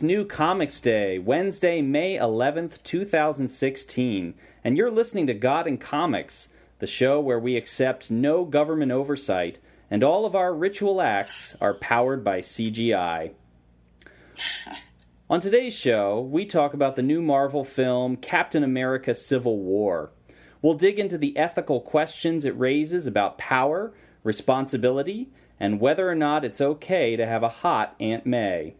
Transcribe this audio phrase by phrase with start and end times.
[0.00, 4.32] It's New Comics Day, Wednesday, May 11th, 2016,
[4.64, 9.58] and you're listening to God and Comics, the show where we accept no government oversight
[9.90, 13.32] and all of our ritual acts are powered by CGI.
[15.28, 20.12] On today's show, we talk about the new Marvel film Captain America Civil War.
[20.62, 23.92] We'll dig into the ethical questions it raises about power,
[24.24, 25.28] responsibility,
[25.60, 28.76] and whether or not it's okay to have a hot Aunt May.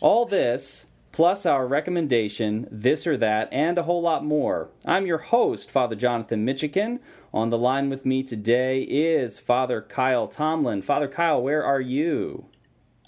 [0.00, 4.70] All this, plus our recommendation, this or that, and a whole lot more.
[4.84, 7.00] I'm your host, Father Jonathan Mitchican.
[7.34, 10.82] On the line with me today is Father Kyle Tomlin.
[10.82, 12.46] Father Kyle, where are you?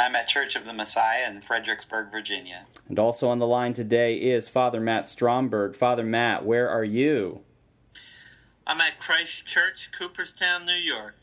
[0.01, 2.67] I'm at Church of the Messiah in Fredericksburg, Virginia.
[2.89, 5.77] And also on the line today is Father Matt Stromberg.
[5.77, 7.43] Father Matt, where are you?
[8.67, 11.15] I'm at Christ Church, Cooperstown, New York.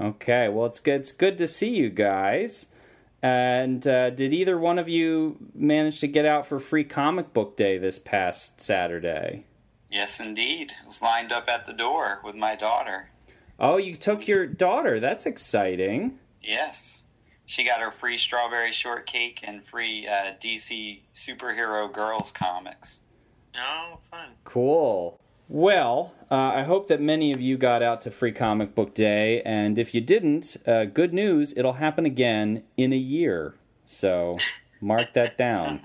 [0.00, 1.02] Okay, well, it's good.
[1.02, 2.66] It's good to see you guys.
[3.24, 7.56] And uh, did either one of you manage to get out for free comic book
[7.56, 9.46] day this past Saturday?
[9.90, 10.74] Yes, indeed.
[10.82, 13.08] I was lined up at the door with my daughter.
[13.58, 15.00] Oh, you took your daughter.
[15.00, 16.18] That's exciting.
[16.42, 17.04] Yes.
[17.46, 23.00] She got her free strawberry shortcake and free uh, DC superhero girls comics.
[23.56, 24.32] Oh, fun.
[24.44, 25.18] Cool.
[25.48, 29.42] Well, uh, I hope that many of you got out to Free Comic Book Day,
[29.42, 33.54] and if you didn't, uh, good news, it'll happen again in a year.
[33.84, 34.38] So
[34.80, 35.80] mark that down.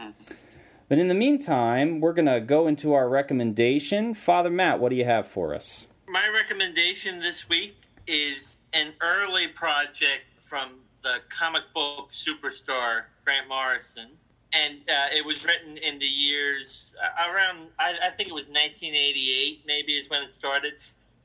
[0.88, 4.14] But in the meantime, we're going to go into our recommendation.
[4.14, 5.86] Father Matt, what do you have for us?
[6.08, 7.76] My recommendation this week
[8.08, 14.10] is an early project from the comic book superstar Grant Morrison
[14.54, 18.48] and uh, it was written in the years uh, around I, I, think it was
[18.48, 20.74] 1988 maybe is when it started.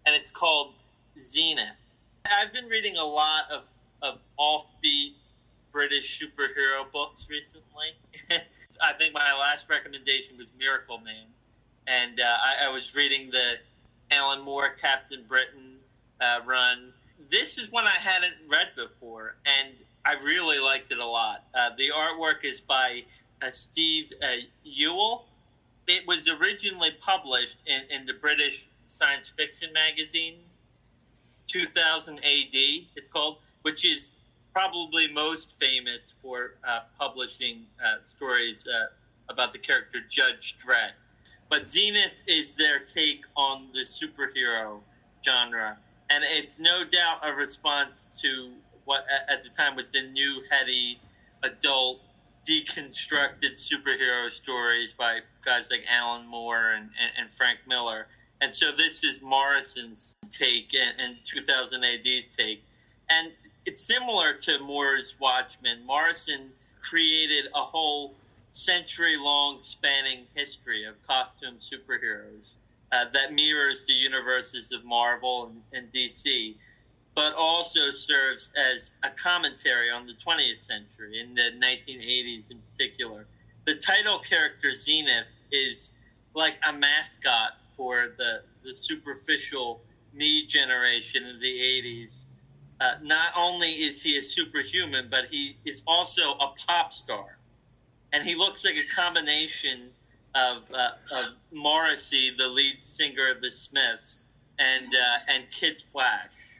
[0.06, 0.74] And it's called
[1.18, 2.02] zenith.
[2.30, 3.70] I've been reading a lot of,
[4.02, 5.14] of offbeat
[5.72, 7.94] british superhero books recently.
[8.82, 11.26] I think my last recommendation was miracle man.
[11.86, 13.58] And uh, I, I, was reading the
[14.10, 15.76] alan moore captain britain
[16.20, 16.92] uh, run.
[17.30, 19.36] This is one i hadn't read before.
[19.46, 19.74] And
[20.04, 21.44] I really liked it a lot.
[21.54, 23.04] Uh, the artwork is by
[23.42, 24.26] uh, Steve uh,
[24.66, 25.22] Yeowell.
[25.86, 30.36] It was originally published in, in, the British science fiction magazine,
[31.48, 32.22] 2000 AD,
[32.96, 34.12] it's called, which is
[34.52, 38.86] probably most famous for uh, publishing uh, stories uh,
[39.28, 40.92] about the character Judge Dredd.
[41.50, 44.80] But Zenith is their take on the superhero
[45.24, 45.76] genre.
[46.10, 48.50] And it's no doubt a response to
[48.84, 50.98] what at the time was the new heady
[51.42, 52.00] adult
[52.48, 58.06] deconstructed superhero stories by guys like Alan Moore and, and, and Frank Miller.
[58.40, 62.62] And so this is Morrison's take and, and 2000 AD's take.
[63.08, 63.32] And
[63.64, 65.84] it's similar to Moore's Watchmen.
[65.86, 66.50] Morrison
[66.80, 68.14] created a whole
[68.50, 72.56] century long spanning history of costume superheroes
[72.92, 76.54] uh, that mirrors the universes of Marvel and, and DC
[77.14, 83.26] but also serves as a commentary on the 20th century in the 1980s in particular.
[83.66, 85.92] The title character Zenith is
[86.34, 89.80] like a mascot for the, the superficial
[90.12, 92.24] me generation of the 80s.
[92.80, 97.38] Uh, not only is he a superhuman, but he is also a pop star.
[98.12, 99.90] And he looks like a combination
[100.34, 104.26] of, uh, of Morrissey, the lead singer of the Smiths,
[104.58, 106.53] and, uh, and Kid Flash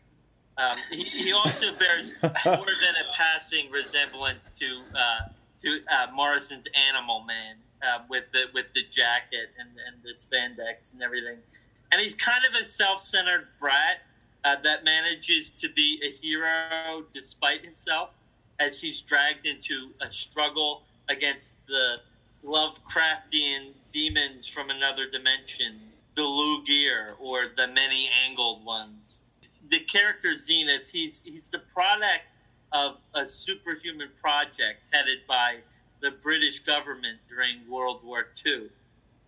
[0.57, 5.21] um, he, he, also bears more than a passing resemblance to uh,
[5.59, 10.93] to uh, Morrison's Animal Man uh, with the with the jacket and, and the spandex
[10.93, 11.39] and everything.
[11.93, 14.03] And he's kind of a self-centered brat
[14.45, 18.15] uh, that manages to be a hero despite himself,
[18.59, 22.01] as he's dragged into a struggle against the
[22.45, 25.81] Lovecraftian demons from another dimension,
[26.15, 29.23] the Lloigor or the many-angled ones
[29.71, 32.25] the character Zenith, he's he's the product
[32.73, 35.57] of a superhuman project headed by
[36.01, 38.69] the British government during World War II.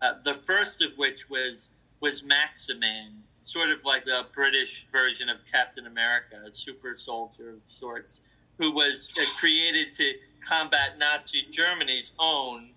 [0.02, 5.38] Uh, the first of which was was Maximan, sort of like the British version of
[5.50, 8.20] Captain America, a super soldier of sorts,
[8.58, 12.70] who was uh, created to combat Nazi Germany's own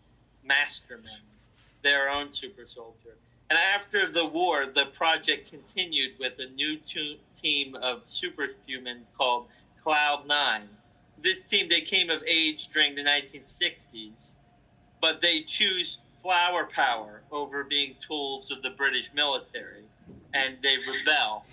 [0.43, 1.21] Masterman,
[1.81, 3.15] their own super soldier.
[3.49, 9.47] And after the war, the project continued with a new team of superhumans called
[9.81, 10.69] Cloud Nine.
[11.17, 14.35] This team they came of age during the 1960s,
[15.01, 19.83] but they choose flower power over being tools of the British military,
[20.33, 21.43] and they rebel.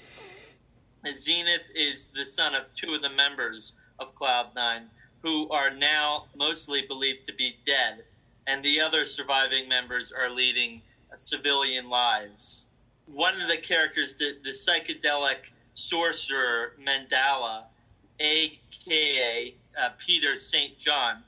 [1.15, 4.91] Zenith is the son of two of the members of Cloud Nine,
[5.23, 8.05] who are now mostly believed to be dead,
[8.47, 10.83] and the other surviving members are leading
[11.17, 12.67] civilian lives.
[13.07, 17.65] One of the characters, the, the psychedelic sorcerer Mandala,
[18.19, 20.79] aka uh, Peter St.
[20.79, 21.23] John,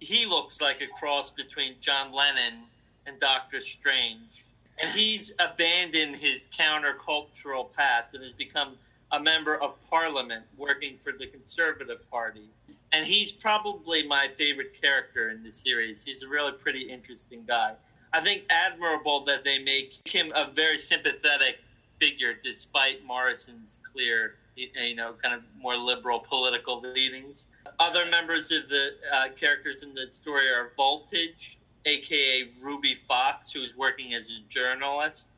[0.00, 2.64] he looks like a cross between John Lennon
[3.06, 4.44] and Doctor Strange.
[4.80, 8.76] And he's abandoned his countercultural past and has become
[9.12, 12.48] a member of parliament working for the Conservative Party.
[12.92, 16.04] And he's probably my favorite character in the series.
[16.04, 17.74] He's a really pretty interesting guy.
[18.14, 21.58] I think admirable that they make him a very sympathetic
[21.98, 27.48] figure despite Morrison's clear, you know, kind of more liberal political leanings.
[27.78, 33.76] Other members of the uh, characters in the story are Voltage, aka Ruby Fox, who's
[33.76, 35.28] working as a journalist,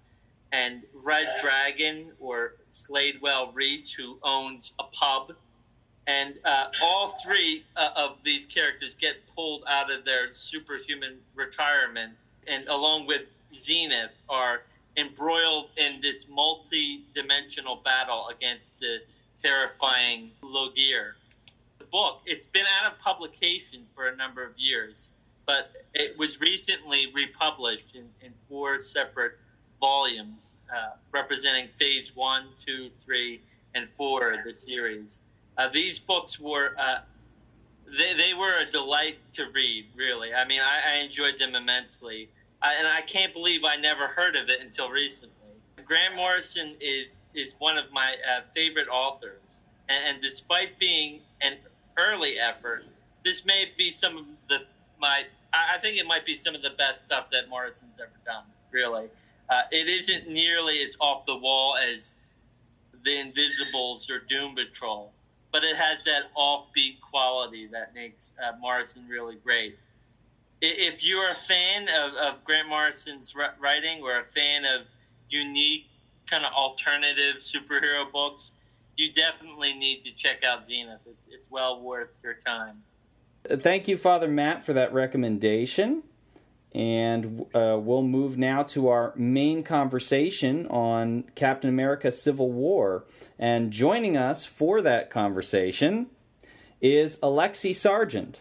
[0.53, 5.35] and Red Dragon or Siadwel Rhys, who owns a pub.
[6.07, 12.13] And uh, all three uh, of these characters get pulled out of their superhuman retirement,
[12.49, 14.63] and along with Zenith, are
[14.97, 18.99] embroiled in this multi-dimensional battle against the
[19.41, 21.15] terrifying Lloigor.
[21.79, 25.11] The book, it's been out of publication for a number of years,
[25.47, 29.33] but it was recently republished in, in four separate
[29.81, 33.41] volumes uh, representing phase one, two, three,
[33.75, 35.19] and four of the series.
[35.59, 37.01] Uh, these books were uh,
[37.97, 39.87] they, they were a delight to read.
[39.97, 42.29] Really, I mean, I, I enjoyed them immensely,
[42.63, 45.35] I, and I can't believe I never heard of it until recently.
[45.85, 51.59] Grant Morrison is is one of my uh, favorite authors, and, and despite being an
[51.99, 52.85] early effort,
[53.25, 54.63] this may be some of the
[54.99, 58.45] my I think it might be some of the best stuff that Morrison's ever done.
[58.71, 59.09] Really,
[59.51, 62.15] uh, it isn't nearly as off the wall as
[63.05, 65.13] the Invisibles or Doom Patrol,
[65.55, 69.79] but it has that offbeat quality that makes uh, Morrison really great.
[70.61, 74.81] If you're a fan of, of Grant Morrison's writing or a fan of
[75.31, 75.87] unique
[76.27, 78.55] kind of alternative superhero books,
[78.97, 80.99] you definitely need to check out Zenith.
[81.07, 82.83] It's, it's well worth your time.
[83.49, 86.03] Thank you, Father Matt, for that recommendation.
[86.75, 93.05] And uh, we'll move now to our main conversation on Captain America Civil War.
[93.39, 96.07] And joining us for that conversation
[96.81, 98.37] is Alexi Sargeant.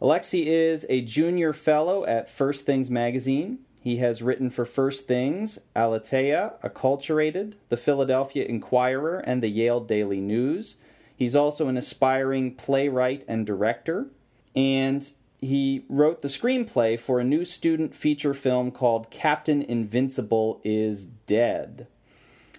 [0.00, 3.60] Alexi is a junior fellow at First Things Magazine.
[3.80, 10.20] He has written for First Things, Aleteia, Acculturated, the Philadelphia Inquirer, and the Yale Daily
[10.20, 10.76] News.
[11.16, 14.08] He's also an aspiring playwright and director.
[14.56, 15.08] And
[15.40, 21.86] he wrote the screenplay for a new student feature film called Captain Invincible is Dead.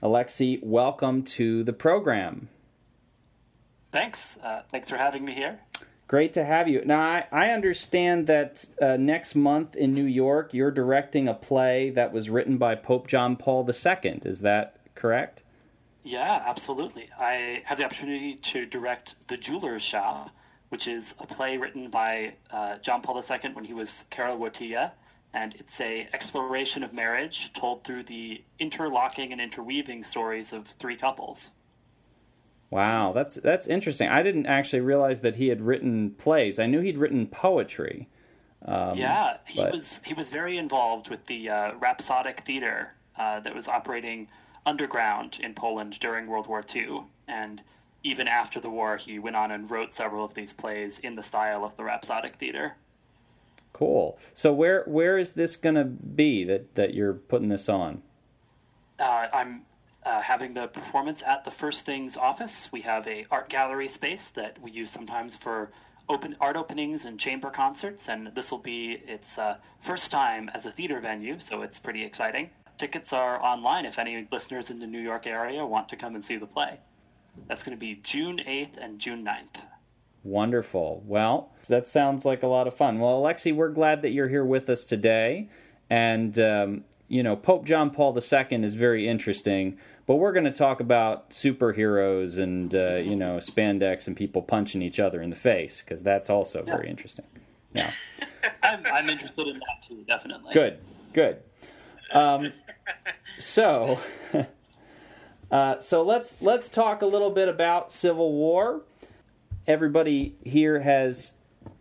[0.05, 2.47] Alexi, welcome to the program.
[3.91, 4.38] Thanks.
[4.38, 5.59] Uh, thanks for having me here.
[6.07, 6.83] Great to have you.
[6.85, 11.89] Now, I, I understand that uh, next month in New York, you're directing a play
[11.89, 14.21] that was written by Pope John Paul II.
[14.25, 15.41] Is that correct?
[16.03, 17.09] Yeah, absolutely.
[17.19, 20.29] I had the opportunity to direct The Jeweler's Shop,
[20.69, 24.91] which is a play written by uh, John Paul II when he was Karol Wojtyla,
[25.35, 30.95] and it's a exploration of marriage told through the interlocking and interweaving stories of three
[30.95, 31.51] couples.
[32.71, 34.07] Wow, that's that's interesting.
[34.07, 36.57] I didn't actually realize that he had written plays.
[36.57, 38.07] I knew he'd written poetry.
[38.63, 39.73] Um, yeah, he but...
[39.73, 44.29] was he was very involved with the uh, Rhapsodic Theater uh, that was operating
[44.65, 47.61] underground in Poland during World War II, and
[48.03, 51.23] even after the war, he went on and wrote several of these plays in the
[51.23, 52.75] style of the Rhapsodic Theater.
[53.75, 54.17] Cool.
[54.34, 58.03] So where where is this going to be that that you're putting this on?
[58.98, 59.63] Uh, I'm
[60.05, 62.70] uh, having the performance at the First Things office.
[62.72, 65.72] We have a art gallery space that we use sometimes for
[66.08, 70.65] open art openings and chamber concerts, and this will be its uh, first time as
[70.65, 72.51] a theater venue, so it's pretty exciting.
[72.77, 76.24] Tickets are online if any listeners in the New York area want to come and
[76.24, 76.79] see the play.
[77.50, 79.62] That's going to be June 8th and June 9th.
[80.25, 81.03] Wonderful.
[81.05, 82.98] Well, that sounds like a lot of fun.
[82.98, 85.50] Well, Alexi, we're glad that you're here with us today.
[85.88, 89.77] And, um, you know, Pope John Paul II is very interesting,
[90.08, 94.82] but we're going to talk about superheroes and, uh, you know, spandex and people punching
[94.82, 96.75] each other in the face, because that's also yeah.
[96.75, 97.25] very interesting.
[97.75, 97.91] Yeah.
[98.63, 100.55] I'm, I'm interested in that too, definitely.
[100.55, 100.79] Good,
[101.13, 101.38] good.
[102.12, 102.51] Um,
[103.38, 104.00] so.
[105.51, 108.82] Uh, so let's let's talk a little bit about Civil War.
[109.67, 111.34] Everybody here has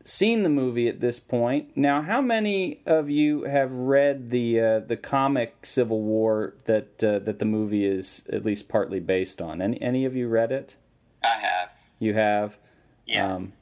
[0.05, 1.77] seen the movie at this point.
[1.77, 7.19] Now, how many of you have read the uh, the comic Civil War that uh,
[7.21, 9.61] that the movie is at least partly based on?
[9.61, 10.77] Any any of you read it?
[11.23, 11.71] I have.
[11.99, 12.59] You have.
[13.07, 13.35] Yeah.
[13.35, 13.53] Um,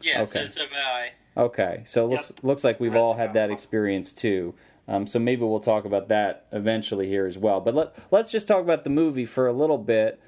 [0.00, 0.46] Yeah, Okay.
[0.48, 1.10] so have I.
[1.38, 4.54] Okay, so it looks looks like we've all had that experience too.
[4.88, 7.60] Um, so maybe we'll talk about that eventually here as well.
[7.60, 10.18] But let let's just talk about the movie for a little bit,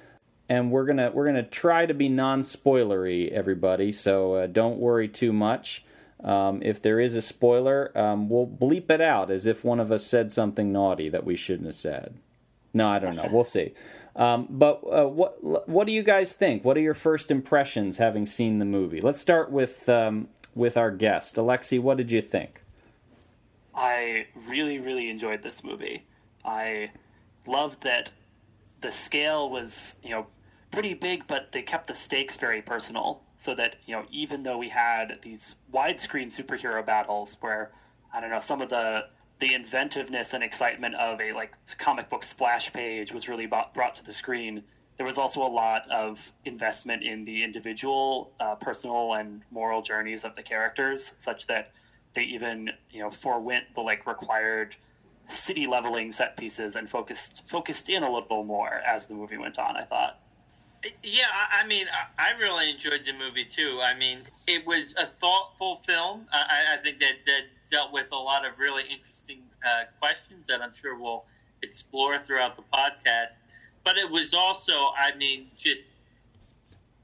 [0.49, 3.93] and we're gonna we're gonna try to be non spoilery, everybody.
[3.93, 5.85] So uh, don't worry too much.
[6.23, 9.93] Um, if there is a spoiler, um, we'll bleep it out as if one of
[9.93, 12.15] us said something naughty that we shouldn't have said.
[12.75, 13.29] No, I don't know.
[13.33, 13.73] We'll see.
[14.17, 16.65] Um, but uh, what what do you guys think?
[16.65, 19.01] What are your first impressions having seen the movie?
[19.01, 21.81] Let's start with um, with our guest, Alexi.
[21.81, 22.63] What did you think?
[23.75, 26.05] I really, really enjoyed this movie.
[26.45, 26.91] I
[27.47, 28.11] loved that
[28.81, 30.27] the scale was, you know,
[30.71, 33.23] pretty big, but they kept the stakes very personal.
[33.37, 37.73] So that, you know, even though we had these widescreen superhero battles where,
[38.13, 39.07] I don't know, some of the
[39.41, 43.95] the inventiveness and excitement of a like comic book splash page was really brought, brought
[43.95, 44.65] to the screen.
[44.97, 50.25] There was also a lot of investment in the individual, uh, personal, and moral journeys
[50.25, 51.71] of the characters, such that
[52.15, 54.75] they even you know forewent the like required
[55.27, 59.59] city leveling set pieces and focused focused in a little more as the movie went
[59.59, 59.77] on.
[59.77, 60.19] I thought.
[61.03, 63.81] Yeah, I, mean, I, I really enjoyed the movie too.
[63.83, 66.27] I mean, it was a thoughtful film.
[66.33, 70.63] I, I think that, that dealt with a lot of really interesting uh, questions that
[70.63, 71.25] I'm sure we'll
[71.63, 73.37] explore throughout the podcast.
[73.85, 75.87] But it was also, I mean, just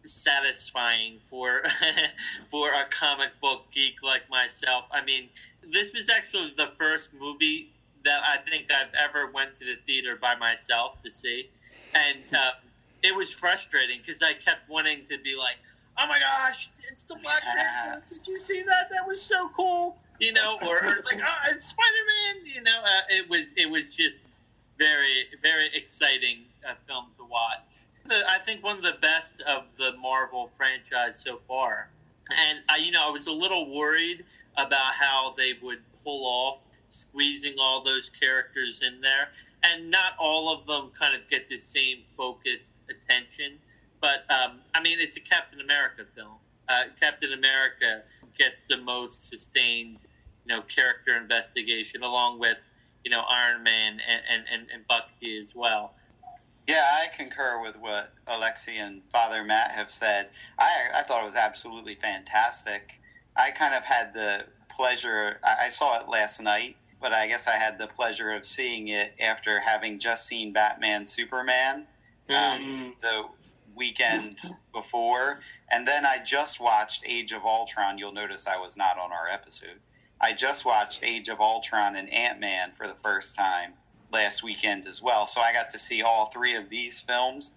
[0.05, 1.63] satisfying for
[2.47, 4.87] for a comic book geek like myself.
[4.93, 5.29] I mean,
[5.63, 7.71] this was actually the first movie
[8.05, 11.49] that I think I've ever went to the theater by myself to see,
[11.95, 12.51] and uh,
[13.05, 15.59] it was frustrating because I kept wanting to be like,
[15.99, 18.03] "Oh my gosh, it's the Black Panther!
[18.09, 18.91] Did you see that?
[18.91, 22.63] That was so cool!" You know, or, or it's like, "Oh, it's Spider Man!" You
[22.63, 24.21] know, uh, it was it was just
[24.79, 27.89] very very exciting uh, film to watch.
[28.07, 31.91] The, I think one of the best of the Marvel franchise so far,
[32.31, 34.25] and I, you know, I was a little worried
[34.57, 39.29] about how they would pull off squeezing all those characters in there,
[39.63, 43.59] and not all of them kind of get the same focused attention.
[44.01, 46.37] But um, I mean, it's a Captain America film.
[46.69, 48.03] Uh, Captain America
[48.39, 50.07] gets the most sustained,
[50.47, 52.71] you know, character investigation, along with
[53.05, 55.95] you know Iron Man and and, and, Bucky as well.
[56.67, 60.29] Yeah, I concur with what Alexi and Father Matt have said.
[60.59, 63.01] I, I thought it was absolutely fantastic.
[63.37, 67.47] I kind of had the pleasure, I, I saw it last night, but I guess
[67.47, 71.87] I had the pleasure of seeing it after having just seen Batman Superman
[72.31, 73.25] um, the
[73.77, 74.37] weekend
[74.73, 75.41] before.
[75.71, 77.99] And then I just watched Age of Ultron.
[77.99, 79.81] You'll notice I was not on our episode.
[80.21, 83.73] I just watched Age of Ultron and Ant Man for the first time
[84.13, 85.27] last weekend as well.
[85.27, 87.51] So I got to see all three of these films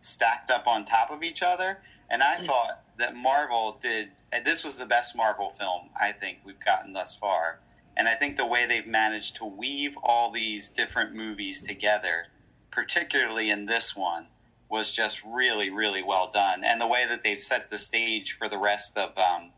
[0.00, 1.78] stacked up on top of each other.
[2.10, 4.08] And I thought that Marvel did,
[4.44, 7.60] this was the best Marvel film I think we've gotten thus far.
[7.98, 12.28] And I think the way they've managed to weave all these different movies together,
[12.70, 14.26] particularly in this one,
[14.70, 16.62] was just really, really well done.
[16.62, 19.50] And the way that they've set the stage for the rest of um,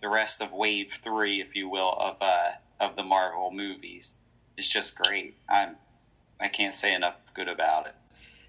[0.00, 4.14] the rest of Wave Three, if you will, of uh, of the Marvel movies
[4.56, 5.34] is just great.
[5.48, 5.76] I'm
[6.40, 7.94] I can't say enough good about it.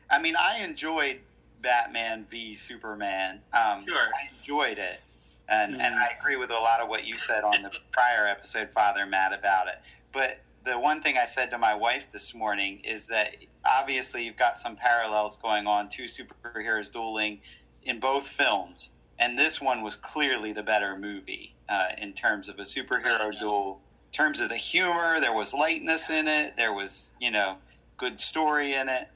[0.10, 1.20] I mean, I enjoyed
[1.62, 3.42] Batman v Superman.
[3.54, 3.98] Um, Sure.
[3.98, 5.00] I enjoyed it,
[5.49, 8.69] and and I agree with a lot of what you said on the prior episode,
[8.71, 9.75] Father Matt, about it.
[10.11, 14.37] But the one thing I said to my wife this morning is that obviously you've
[14.37, 17.39] got some parallels going on, two superheroes dueling
[17.83, 22.59] in both films, and this one was clearly the better movie uh, in terms of
[22.59, 23.79] a superhero duel.
[24.07, 26.55] In terms of the humor, there was lightness in it.
[26.57, 27.57] There was, you know,
[27.97, 29.07] good story in it.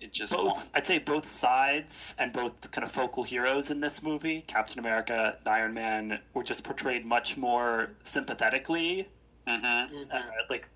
[0.00, 0.48] It just won.
[0.48, 4.78] both I'd say both sides and both kind of focal heroes in this movie, Captain
[4.78, 9.08] America and Iron Man, were just portrayed much more sympathetically.
[9.46, 10.12] Mhm.
[10.12, 10.66] Uh, like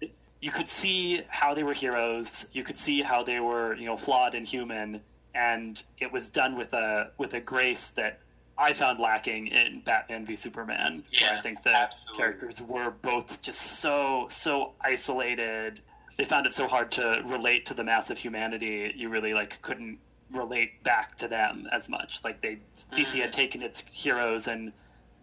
[0.40, 3.96] you could see how they were heroes, you could see how they were, you know,
[3.96, 5.00] flawed and human,
[5.34, 8.20] and it was done with a with a grace that
[8.58, 11.02] I found lacking in Batman v Superman.
[11.20, 12.22] where I think the absolutely.
[12.22, 15.80] characters were both just so so isolated.
[16.16, 18.92] They found it so hard to relate to the mass of humanity.
[18.96, 19.98] You really like couldn't
[20.30, 22.22] relate back to them as much.
[22.24, 22.58] Like they
[22.92, 24.72] DC had taken its heroes and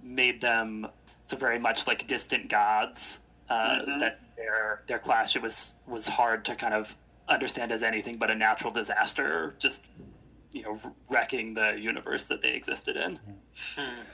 [0.03, 0.87] made them
[1.25, 3.21] so very much like distant gods.
[3.49, 3.99] Uh, Mhm.
[3.99, 6.95] That their their clash it was was hard to kind of
[7.29, 9.85] understand as anything but a natural disaster, just
[10.51, 10.79] you know
[11.09, 13.19] wrecking the universe that they existed in.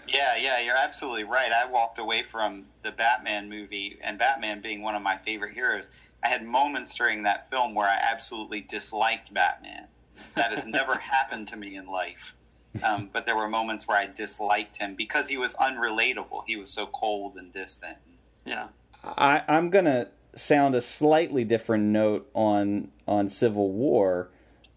[0.07, 1.51] Yeah, yeah, you're absolutely right.
[1.51, 5.87] I walked away from the Batman movie, and Batman being one of my favorite heroes,
[6.23, 9.87] I had moments during that film where I absolutely disliked Batman.
[10.35, 12.35] That has never happened to me in life.
[12.83, 16.43] Um, but there were moments where I disliked him because he was unrelatable.
[16.45, 17.97] He was so cold and distant.
[18.45, 18.67] Yeah.
[19.03, 24.29] I, I'm gonna sound a slightly different note on on Civil War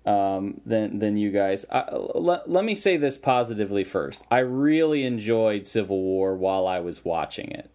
[0.06, 1.64] um, than than you guys.
[1.70, 4.22] I, let, let me say this positively first.
[4.30, 7.70] I really enjoyed Civil War while I was watching it.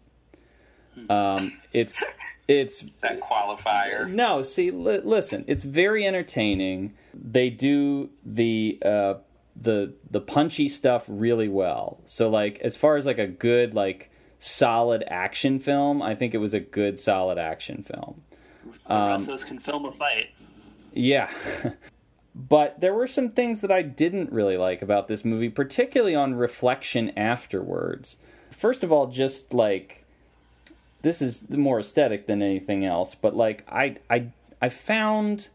[1.09, 2.03] Um, it's
[2.47, 4.09] it's That qualifier.
[4.09, 6.93] no, see, li- listen, it's very entertaining.
[7.13, 9.13] They do the uh,
[9.55, 11.99] the the punchy stuff really well.
[12.05, 16.37] So, like, as far as like a good like solid action film, I think it
[16.39, 18.21] was a good solid action film.
[18.87, 20.29] The Um, Russos can film a fight.
[20.93, 21.31] Yeah.
[22.35, 26.35] but there were some things that I didn't really like about this movie, particularly on
[26.35, 28.17] reflection afterwards.
[28.51, 30.04] First of all, just like
[31.05, 35.49] this is more aesthetic than anything else, but like I I I found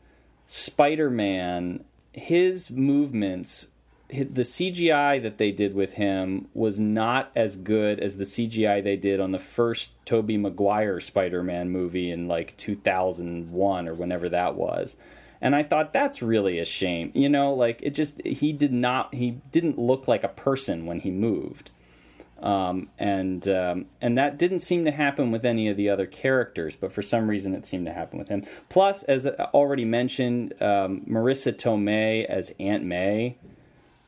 [0.47, 3.67] Spider-Man his movements
[4.09, 8.97] the CGI that they did with him was not as good as the CGI they
[8.97, 14.97] did on the first Tobey Maguire Spider-Man movie in like 2001 or whenever that was.
[15.41, 17.11] And I thought that's really a shame.
[17.13, 21.01] You know, like it just he did not he didn't look like a person when
[21.01, 21.73] he moved.
[22.43, 26.75] Um, and um, and that didn't seem to happen with any of the other characters,
[26.75, 28.45] but for some reason it seemed to happen with him.
[28.69, 33.37] Plus, as already mentioned, um, Marisa Tomei as Aunt May.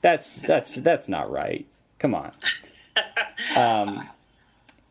[0.01, 1.67] That's that's that's not right.
[1.99, 2.33] Come on.
[3.57, 4.09] Um,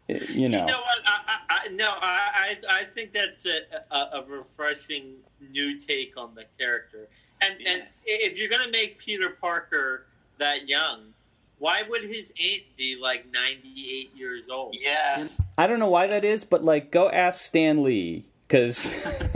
[0.07, 0.59] you know.
[0.59, 1.01] You know what?
[1.05, 5.13] I, I, I, no, I, I, I think that's a, a, a refreshing
[5.51, 7.07] new take on the character.
[7.41, 10.05] And and if you're gonna make Peter Parker
[10.37, 11.10] that young,
[11.61, 14.75] why would his aunt be like 98 years old?
[14.79, 15.27] Yeah.
[15.59, 18.83] I don't know why that is, but like, go ask Stan Lee because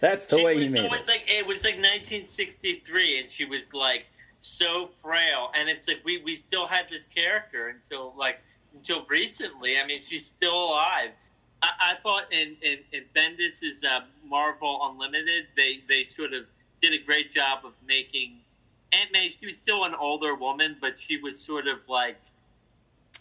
[0.00, 3.28] that's the She way was, he made it was like it was like 1963, and
[3.28, 4.06] she was like
[4.40, 8.40] so frail, and it's like we, we still had this character until like
[8.74, 9.78] until recently.
[9.78, 11.10] I mean, she's still alive.
[11.62, 16.46] I, I thought in in, in Bendis's uh, Marvel Unlimited, they they sort of
[16.80, 18.38] did a great job of making
[19.00, 19.28] Aunt May.
[19.28, 22.16] She was still an older woman, but she was sort of like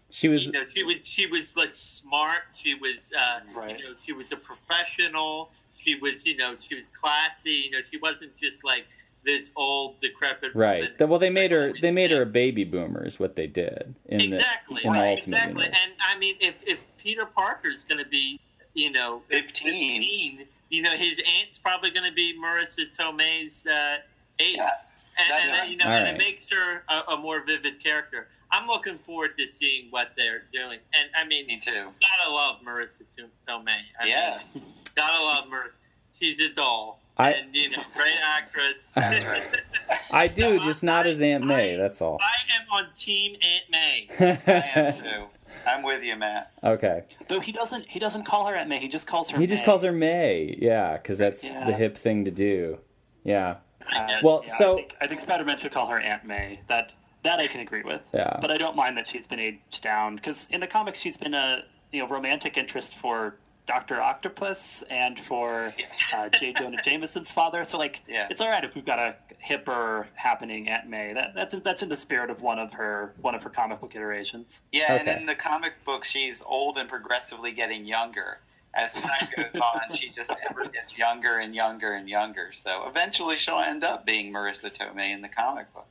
[0.10, 3.80] She was you know she was she was like smart she was uh Right.
[3.80, 7.82] you know she was a professional she was you know she was classy you know
[7.82, 8.86] she wasn't just like
[9.24, 10.92] this old decrepit right.
[11.00, 11.10] woman.
[11.10, 11.72] Well, they made her.
[11.82, 13.06] They made her a baby boomer.
[13.06, 15.80] Is what they did in exactly the in the right, Ultimate exactly Universe.
[15.84, 18.38] and i mean if if peter parker's going to be
[18.74, 20.02] you know 15.
[20.02, 23.96] 15, you know his aunt's probably going to be marisa tomei's uh
[24.40, 25.03] age Yes.
[25.18, 25.70] And, and right.
[25.70, 26.14] you know, All and right.
[26.16, 28.28] it makes her a, a more vivid character.
[28.52, 30.80] I'm looking forward to seeing what they're doing.
[30.94, 31.72] And I mean, Me too.
[31.72, 33.76] gotta love Marisa To- Tomei.
[34.02, 34.40] I Yeah.
[34.54, 34.64] mean,
[34.96, 35.72] gotta love Marisa.
[36.12, 38.94] She's a doll, I- and you know, great actress.
[38.98, 39.44] Right.
[40.12, 41.74] I do, just not as Aunt May.
[41.74, 42.20] I- That's all.
[42.22, 44.08] I am on Team Aunt May.
[44.48, 45.24] I am too.
[45.66, 46.52] I'm with you, Matt.
[46.64, 47.04] okay.
[47.30, 48.80] Though he doesn't he doesn't call her Aunt May.
[48.80, 49.40] He just calls her.
[49.40, 50.56] He just calls her May.
[50.62, 51.66] Yeah, because that's Yeah.
[51.66, 52.78] the hip thing to do.
[53.24, 53.56] Yeah.
[53.96, 56.60] Uh, Well, yeah, so- I think, I think Spider-Man should call her Aunt May.
[56.68, 56.92] That
[57.24, 58.02] that I can agree with.
[58.14, 58.38] Yeah.
[58.42, 61.34] But I don't mind that she's been aged down because in the comics she's been
[61.34, 65.74] a you know romantic interest for Doctor Octopus and for
[66.14, 66.52] uh, J.
[66.58, 67.64] Jonah Jameson's father.
[67.64, 68.28] So like, Yeah.
[68.30, 71.14] it's all right if we've got a hipper happening Aunt May.
[71.14, 73.96] That, that's that's in the spirit of one of her one of her comic book
[73.96, 74.62] iterations.
[74.74, 74.98] Yeah, Okay.
[75.12, 78.40] and in the comic book, she's old and progressively getting younger.
[78.76, 82.52] As time goes on, she just ever gets younger and younger and younger.
[82.54, 85.86] So eventually, she'll end up being Marisa Tomei in the comic book.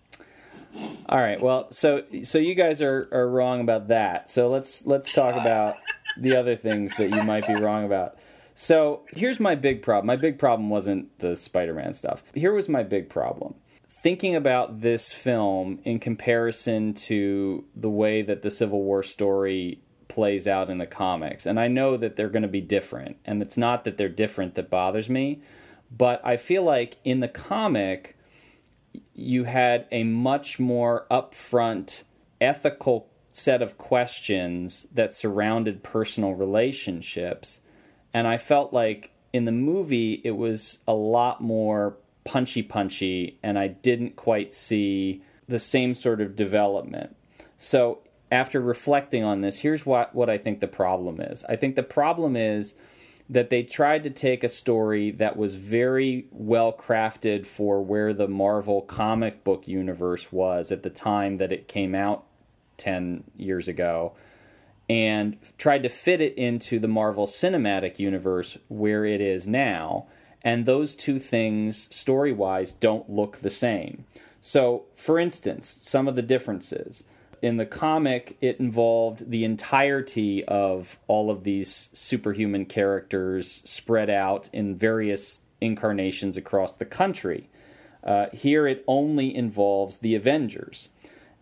[1.08, 1.40] All right.
[1.40, 4.30] Well, so so you guys are, are wrong about that.
[4.30, 5.76] So let's let's talk about
[6.18, 8.16] the other things that you might be wrong about.
[8.54, 10.06] So here's my big problem.
[10.06, 12.22] My big problem wasn't the Spider-Man stuff.
[12.34, 13.54] Here was my big problem.
[14.02, 19.80] Thinking about this film in comparison to the way that the Civil War story
[20.12, 21.46] plays out in the comics.
[21.46, 24.54] And I know that they're going to be different, and it's not that they're different
[24.56, 25.42] that bothers me,
[25.90, 28.16] but I feel like in the comic
[29.14, 32.02] you had a much more upfront
[32.40, 37.60] ethical set of questions that surrounded personal relationships
[38.12, 43.58] and i felt like in the movie it was a lot more punchy punchy and
[43.58, 47.16] i didn't quite see the same sort of development
[47.58, 48.00] so
[48.32, 51.82] after reflecting on this here's what, what i think the problem is i think the
[51.82, 52.74] problem is
[53.28, 58.28] that they tried to take a story that was very well crafted for where the
[58.28, 62.24] Marvel comic book universe was at the time that it came out
[62.76, 64.12] 10 years ago
[64.88, 70.06] and tried to fit it into the Marvel Cinematic Universe where it is now.
[70.42, 74.04] And those two things, story wise, don't look the same.
[74.40, 77.04] So, for instance, some of the differences.
[77.42, 84.48] In the comic, it involved the entirety of all of these superhuman characters spread out
[84.52, 87.50] in various incarnations across the country.
[88.04, 90.90] Uh, here, it only involves the Avengers.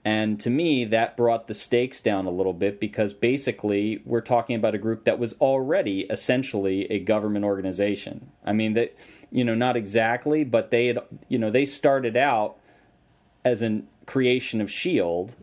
[0.03, 4.57] And to me, that brought the stakes down a little bit because basically we're talking
[4.57, 8.31] about a group that was already essentially a government organization.
[8.43, 8.97] I mean, that,
[9.31, 12.57] you know, not exactly, but they had, you know, they started out
[13.45, 15.35] as a creation of S.H.I.E.L.D.,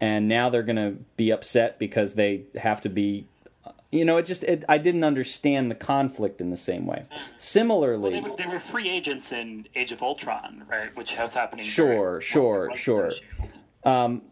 [0.00, 3.26] and now they're going to be upset because they have to be
[3.90, 7.04] you know, it just it, I didn't understand the conflict in the same way.
[7.38, 10.94] Similarly, well, they, were, they, were, free agents in Age of Ultron, right?
[10.96, 11.64] Which was happening.
[11.64, 13.10] Sure, sure, sure.
[13.84, 14.22] Um,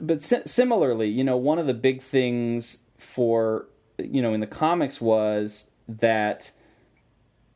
[0.00, 3.66] but similarly, you know, one of the big things for
[3.98, 6.50] you know in the comics was that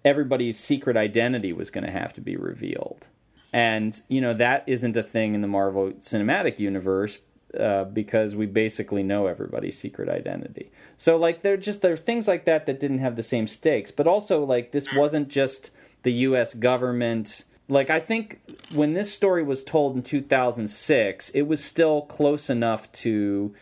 [0.05, 3.09] everybody's secret identity was going to have to be revealed.
[3.53, 7.19] And you know that isn't a thing in the Marvel Cinematic Universe
[7.59, 10.71] uh, because we basically know everybody's secret identity.
[10.97, 13.91] So like there just there are things like that that didn't have the same stakes,
[13.91, 15.71] but also like this wasn't just
[16.03, 16.55] the U.S.
[16.55, 17.45] government.
[17.69, 18.41] Like I think
[18.73, 23.55] when this story was told in 2006, it was still close enough to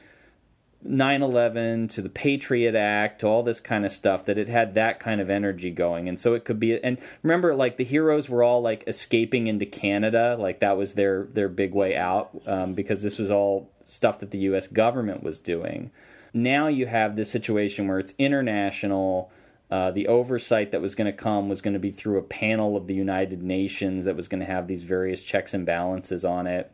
[0.88, 5.00] 9/11 to the Patriot Act to all this kind of stuff that it had that
[5.00, 6.08] kind of energy going.
[6.08, 9.66] And so it could be and remember like the heroes were all like escaping into
[9.66, 10.36] Canada.
[10.38, 14.30] Like that was their their big way out um, because this was all stuff that
[14.30, 15.90] the US government was doing.
[16.32, 19.30] Now you have this situation where it's international
[19.70, 22.76] uh, the oversight that was going to come was going to be through a panel
[22.76, 26.46] of the United Nations that was going to have these various checks and balances on
[26.46, 26.70] it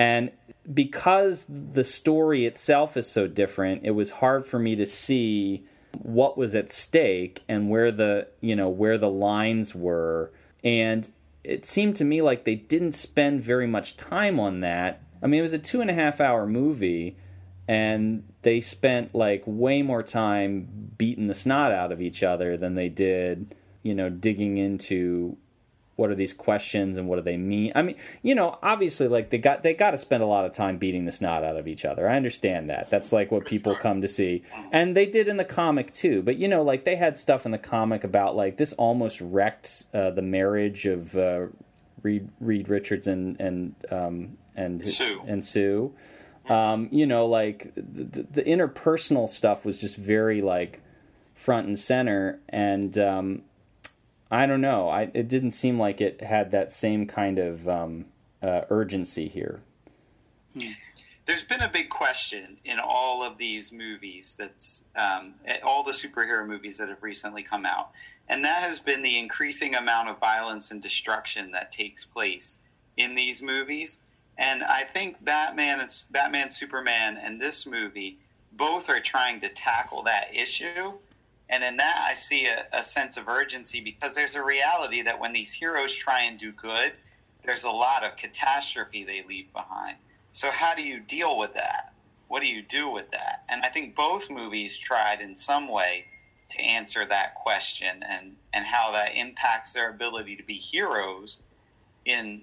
[0.00, 0.30] and
[0.72, 5.66] because the story itself is so different, it was hard for me to see
[5.98, 10.32] what was at stake and where the you know where the lines were.
[10.64, 11.10] And
[11.44, 15.02] it seemed to me like they didn't spend very much time on that.
[15.22, 17.18] I mean it was a two and a half hour movie
[17.68, 22.74] and they spent like way more time beating the snot out of each other than
[22.74, 25.36] they did you know digging into
[26.00, 27.72] what are these questions and what do they mean?
[27.74, 30.52] I mean, you know, obviously, like they got they got to spend a lot of
[30.52, 32.08] time beating the snot out of each other.
[32.08, 32.88] I understand that.
[32.88, 36.22] That's like what people come to see, and they did in the comic too.
[36.22, 39.84] But you know, like they had stuff in the comic about like this almost wrecked
[39.92, 41.48] uh, the marriage of uh,
[42.02, 45.92] Reed Reed Richards and and um, and Sue and Sue.
[46.48, 50.80] Um, you know, like the, the, interpersonal stuff was just very like
[51.34, 53.42] front and center, and um,
[54.30, 54.88] I don't know.
[54.88, 58.06] I, it didn't seem like it had that same kind of um,
[58.42, 59.60] uh, urgency here.
[61.26, 66.46] There's been a big question in all of these movies that's um, all the superhero
[66.46, 67.90] movies that have recently come out,
[68.28, 72.58] and that has been the increasing amount of violence and destruction that takes place
[72.96, 74.02] in these movies.
[74.38, 78.18] And I think Batman and Batman, Superman, and this movie
[78.52, 80.94] both are trying to tackle that issue
[81.50, 85.18] and in that, I see a, a, sense of urgency because there's a reality that
[85.18, 86.92] when these heroes try and do good,
[87.42, 89.96] there's a lot of catastrophe they leave behind.
[90.30, 91.92] So, how do you deal with that?
[92.28, 93.42] What do you do with that?
[93.48, 96.04] And I think both movies tried in some way
[96.50, 101.40] to answer that question and, and how that impacts their ability to be heroes
[102.04, 102.42] in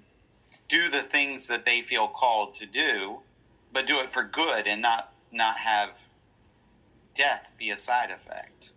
[0.68, 3.18] do the things that they feel called to do,
[3.72, 5.98] but do it for good and not not have
[7.14, 8.70] death be a side effect.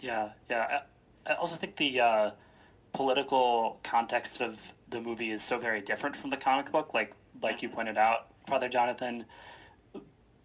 [0.00, 0.80] Yeah, yeah.
[1.26, 2.30] I also think the uh,
[2.92, 4.58] political context of
[4.88, 8.28] the movie is so very different from the comic book, like like you pointed out,
[8.48, 9.24] Father Jonathan.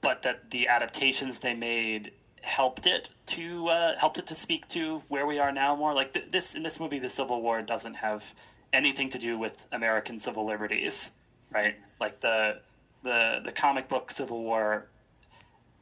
[0.01, 5.01] But that the adaptations they made helped it to uh, helped it to speak to
[5.07, 5.93] where we are now more.
[5.93, 8.23] Like th- this in this movie, the Civil War doesn't have
[8.73, 11.11] anything to do with American civil liberties,
[11.51, 11.75] right?
[11.99, 12.59] Like the
[13.03, 14.87] the the comic book Civil War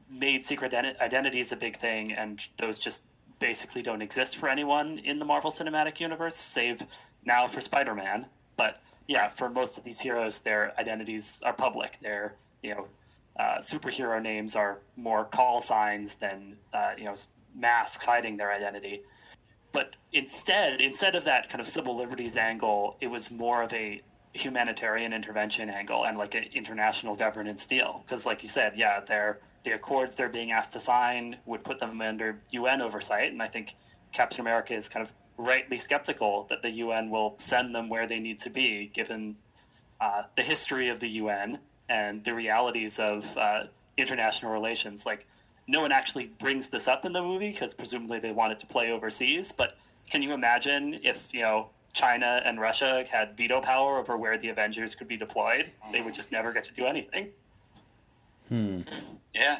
[0.09, 3.01] made secret identities a big thing, and those just
[3.43, 6.81] basically don't exist for anyone in the Marvel Cinematic Universe, save
[7.25, 8.25] now for Spider Man.
[8.55, 11.99] But yeah, for most of these heroes, their identities are public.
[12.01, 12.87] Their you know
[13.37, 17.15] uh, superhero names are more call signs than uh, you know
[17.53, 19.01] masks hiding their identity.
[19.73, 24.01] But instead, instead of that kind of civil liberties angle, it was more of a
[24.31, 28.03] humanitarian intervention angle and like an international governance deal.
[28.05, 31.79] Because, like you said, yeah, they're the accords they're being asked to sign would put
[31.79, 33.31] them under UN oversight.
[33.31, 33.75] And I think
[34.11, 38.19] Captain America is kind of rightly skeptical that the UN will send them where they
[38.19, 39.35] need to be, given
[40.01, 43.63] uh, the history of the UN and the realities of uh,
[43.97, 45.05] international relations.
[45.05, 45.25] Like,
[45.67, 48.67] no one actually brings this up in the movie because presumably they want it to
[48.67, 49.51] play overseas.
[49.51, 49.77] But
[50.09, 54.49] can you imagine if, you know, China and Russia had veto power over where the
[54.49, 57.29] Avengers could be deployed, they would just never get to do anything.
[58.49, 58.81] Hmm.
[59.33, 59.59] Yeah.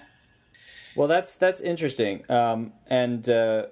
[0.96, 2.30] Well, that's that's interesting.
[2.30, 3.68] Um, and uh,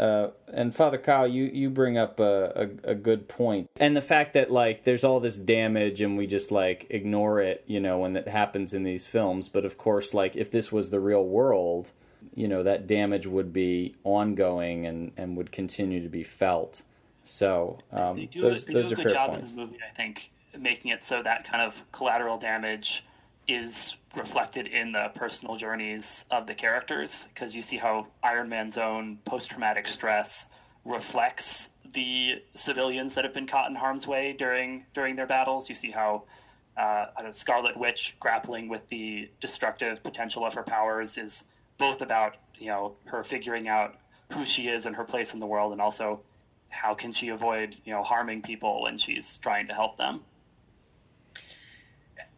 [0.00, 4.00] uh, and Father Kyle, you, you bring up a, a, a, good point, and the
[4.00, 7.98] fact that like there's all this damage and we just like ignore it, you know,
[7.98, 9.50] when it happens in these films.
[9.50, 11.92] But of course, like if this was the real world,
[12.34, 16.80] you know, that damage would be ongoing and, and would continue to be felt.
[17.24, 19.50] So um, they do, those, they those do a good job points.
[19.50, 23.04] in the movie, I think, making it so that kind of collateral damage
[23.46, 28.76] is reflected in the personal journeys of the characters because you see how Iron Man's
[28.76, 30.46] own post traumatic stress
[30.84, 35.68] reflects the civilians that have been caught in harm's way during during their battles.
[35.68, 36.24] You see how
[36.76, 41.44] uh, know, Scarlet Witch grappling with the destructive potential of her powers is
[41.78, 43.96] both about you know her figuring out
[44.32, 46.20] who she is and her place in the world, and also
[46.68, 50.20] how can she avoid you know harming people when she's trying to help them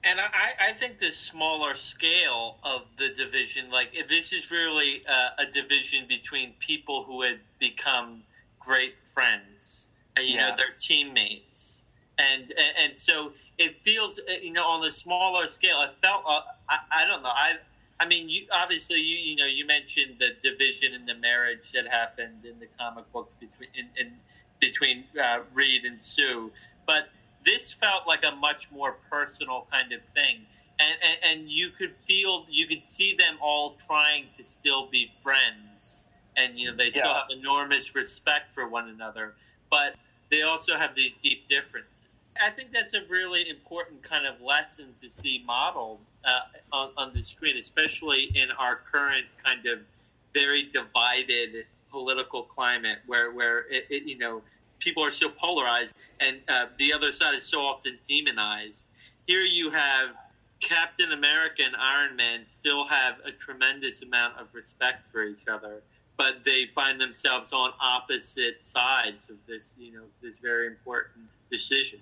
[0.05, 5.47] and I, I think the smaller scale of the division, like this is really a
[5.47, 8.23] division between people who had become
[8.59, 10.51] great friends, and you yeah.
[10.51, 11.85] know, their teammates,
[12.19, 16.23] and, and, and so it feels, uh, you know, on the smaller scale, it felt,
[16.27, 17.57] uh, I, I don't know, I,
[18.03, 21.87] I mean, you obviously you you know you mentioned the division and the marriage that
[21.87, 24.12] happened in the comic books between in, in
[24.59, 26.51] between uh, Reed and Sue,
[26.85, 27.11] but
[27.44, 30.46] this felt like a much more personal kind of thing.
[30.78, 35.11] And, and, and you could feel, you could see them all trying to still be
[35.20, 36.09] friends.
[36.37, 37.14] And, you know, they still yeah.
[37.14, 39.35] have enormous respect for one another.
[39.70, 39.96] But
[40.31, 42.05] they also have these deep differences.
[42.42, 46.40] I think that's a really important kind of lesson to see modeled uh,
[46.72, 49.81] on, on the screen, especially in our current kind of
[50.33, 54.40] very divided political climate where, where it, it you know,
[54.83, 58.92] people are so polarized and uh, the other side is so often demonized.
[59.27, 60.16] Here you have
[60.61, 65.83] Captain America and Iron Man still have a tremendous amount of respect for each other,
[66.16, 72.01] but they find themselves on opposite sides of this, you know, this very important decision.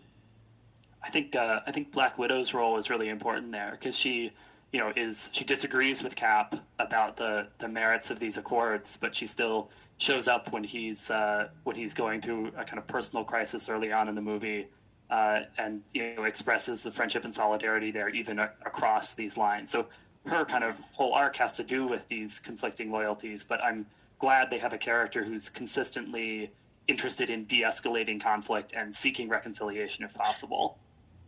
[1.03, 4.31] I think uh, I think Black Widow's role is really important there because she,
[4.73, 9.15] you know, is she disagrees with Cap about the the merits of these accords, but
[9.15, 13.23] she still shows up when he's uh, when he's going through a kind of personal
[13.23, 14.67] crisis early on in the movie,
[15.11, 19.71] uh, and you know expresses the friendship and solidarity there even a- across these lines.
[19.71, 19.87] So
[20.27, 23.45] her kind of whole arc has to do with these conflicting loyalties.
[23.45, 23.87] But I'm
[24.19, 26.51] glad they have a character who's consistently
[26.89, 30.79] interested in de-escalating conflict and seeking reconciliation if possible.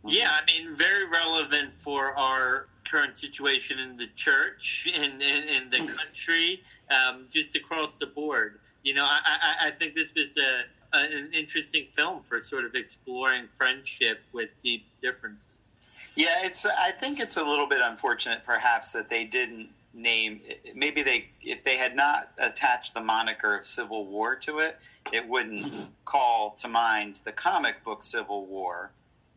[0.05, 5.69] Yeah, I mean, very relevant for our current situation in the church, in, in, in
[5.69, 5.87] the hmm.
[5.87, 10.97] country, um, just across the board you know, I, I, I think this was a,
[10.97, 15.49] a, an interesting film for sort of exploring friendship with deep differences.
[16.15, 16.65] Yeah, it's.
[16.65, 20.41] I think it's a little bit unfortunate, perhaps, that they didn't name.
[20.75, 24.77] Maybe they, if they had not attached the moniker of Civil War to it,
[25.11, 25.73] it wouldn't
[26.05, 28.91] call to mind the comic book Civil War.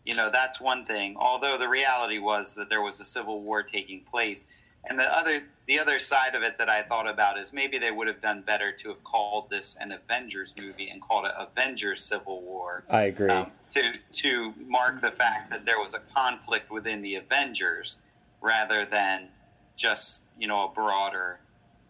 [0.05, 1.17] You know, that's one thing.
[1.19, 4.45] Although the reality was that there was a civil war taking place,
[4.89, 7.91] and the other the other side of it that I thought about is maybe they
[7.91, 12.05] would have done better to have called this an Avengers movie and called it Avengers
[12.05, 12.85] Civil War.
[12.89, 13.29] I agree.
[13.31, 17.99] Um, to to mark the fact that there was a conflict within the Avengers
[18.41, 19.29] rather than
[19.77, 21.41] just you know a broader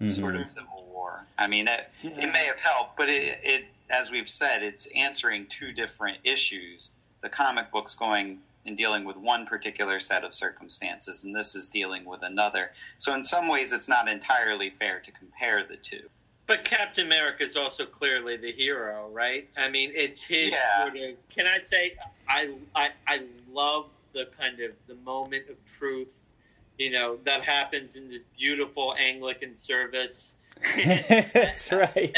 [0.00, 0.08] mm-hmm.
[0.08, 1.26] sort of civil war.
[1.38, 2.10] I mean, it, yeah.
[2.10, 6.92] it may have helped, but it, it as we've said, it's answering two different issues.
[7.20, 11.68] The comic books going in dealing with one particular set of circumstances, and this is
[11.68, 12.72] dealing with another.
[12.98, 16.08] So, in some ways, it's not entirely fair to compare the two.
[16.46, 19.48] But Captain America is also clearly the hero, right?
[19.56, 20.84] I mean, it's his yeah.
[20.84, 21.28] sort of.
[21.28, 21.96] Can I say
[22.28, 23.20] I, I I
[23.52, 26.30] love the kind of the moment of truth,
[26.78, 30.34] you know, that happens in this beautiful Anglican service.
[30.76, 31.96] That's right.
[31.96, 32.14] At, at,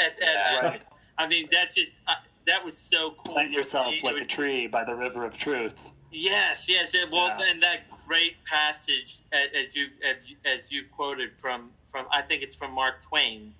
[0.00, 0.60] at, yeah.
[0.60, 0.82] right.
[1.18, 2.14] I mean, that just uh,
[2.50, 3.34] that was so cool.
[3.34, 5.90] Plant yourself like was, a tree by the river of truth.
[6.10, 6.94] Yes, yes.
[7.10, 7.50] Well, yeah.
[7.50, 12.54] and that great passage, as you as, as you quoted from from I think it's
[12.54, 13.54] from Mark Twain,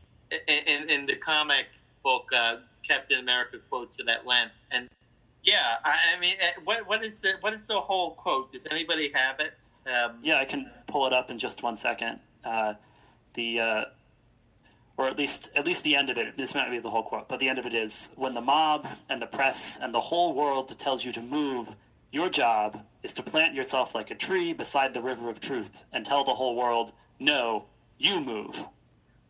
[0.49, 1.69] in in the comic
[2.03, 4.89] book, uh, Captain America quotes it at length, and
[5.45, 8.51] yeah, I, I mean, uh, what what is the what is the whole quote?
[8.51, 9.55] Does anybody have it?
[9.89, 12.19] Um, yeah, I can pull it up in just one second.
[12.45, 12.75] Uh,
[13.35, 13.85] the uh,
[15.01, 16.37] or at least at least the end of it.
[16.37, 18.41] This might not be the whole quote, but the end of it is when the
[18.43, 21.75] mob and the press and the whole world tells you to move.
[22.13, 26.05] Your job is to plant yourself like a tree beside the river of truth and
[26.05, 27.65] tell the whole world, no,
[27.99, 28.63] you move.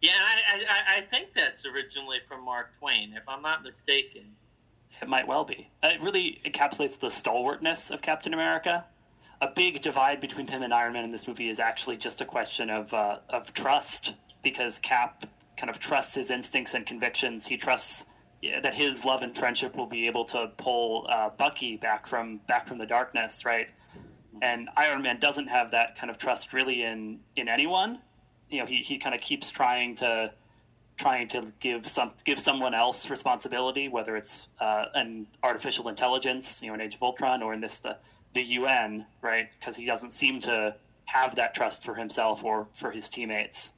[0.00, 4.22] Yeah, I, I, I think that's originally from Mark Twain, if I'm not mistaken.
[5.00, 5.68] it might well be.
[5.84, 8.86] It really encapsulates the stalwartness of Captain America.
[9.40, 12.24] A big divide between him and Iron Man in this movie is actually just a
[12.24, 15.26] question of uh, of trust, because Cap
[15.60, 17.46] kind of trusts his instincts and convictions.
[17.46, 18.06] He trusts
[18.62, 22.66] that his love and friendship will be able to pull uh, Bucky back from back
[22.66, 23.68] from the darkness, right?
[24.40, 27.98] And Iron Man doesn't have that kind of trust really in in anyone.
[28.48, 30.32] You know, he, he kind of keeps trying to
[30.96, 36.68] trying to give some give someone else responsibility, whether it's uh, an artificial intelligence, you
[36.68, 37.98] know, in Age of Ultron, or in this the,
[38.32, 39.48] the UN, right?
[39.58, 43.72] Because he doesn't seem to have that trust for himself or for his teammates.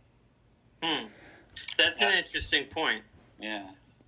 [0.83, 1.07] Hmm.
[1.77, 3.03] That's an interesting point.
[3.41, 3.67] Yeah.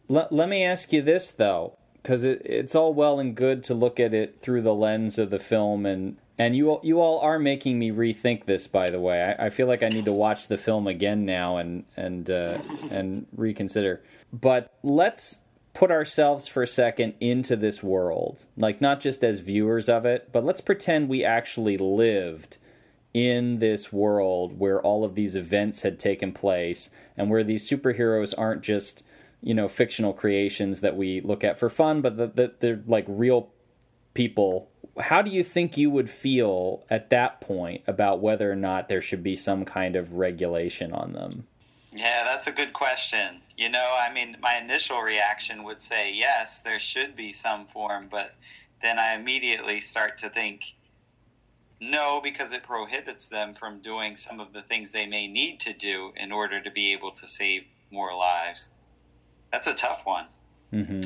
[0.09, 3.75] Let, let me ask you this though, because it, it's all well and good to
[3.75, 7.21] look at it through the lens of the film, and and you all, you all
[7.21, 8.67] are making me rethink this.
[8.67, 11.57] By the way, I, I feel like I need to watch the film again now
[11.57, 12.59] and and uh,
[12.91, 14.03] and reconsider.
[14.33, 15.39] But let's
[15.73, 20.29] put ourselves for a second into this world, like not just as viewers of it,
[20.33, 22.59] but let's pretend we actually lived
[23.15, 28.35] in this world where all of these events had taken place and where these superheroes
[28.37, 29.05] aren't just
[29.41, 33.05] you know fictional creations that we look at for fun but that the, they're like
[33.09, 33.51] real
[34.15, 34.69] people
[35.01, 39.01] how do you think you would feel at that point about whether or not there
[39.01, 41.47] should be some kind of regulation on them
[41.93, 43.41] Yeah, that's a good question.
[43.57, 48.09] You know, I mean, my initial reaction would say yes, there should be some form,
[48.11, 48.35] but
[48.83, 50.65] then I immediately start to think
[51.91, 55.73] no, because it prohibits them from doing some of the things they may need to
[55.73, 58.71] do in order to be able to save more lives.
[59.53, 60.27] That's a tough one.
[60.73, 61.01] hmm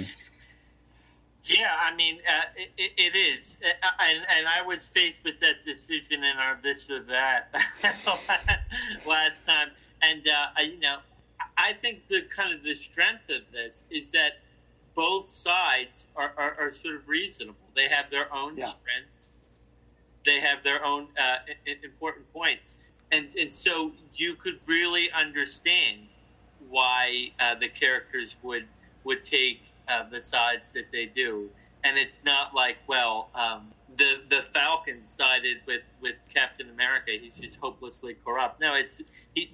[1.44, 5.38] Yeah, I mean, uh, it, it- it is, Uh, and, and I was faced with
[5.40, 7.54] that decision in our this or that
[9.04, 9.70] last time,
[10.02, 10.98] and uh, I, you know,
[11.56, 14.40] I think the kind of the strength of this is that
[14.94, 17.68] both sides are, are, are sort of reasonable.
[17.74, 18.66] They have their own Yeah.
[18.66, 19.37] strengths,
[20.28, 21.38] they have their own uh,
[21.82, 22.76] important points,
[23.10, 26.00] and and so you could really understand
[26.68, 28.66] why uh, the characters would
[29.04, 31.48] would take uh, the sides that they do,
[31.84, 37.12] and it's not like well, um, the the Falcon sided with with Captain America.
[37.12, 38.60] He's just hopelessly corrupt.
[38.60, 39.00] No, it's
[39.34, 39.50] he,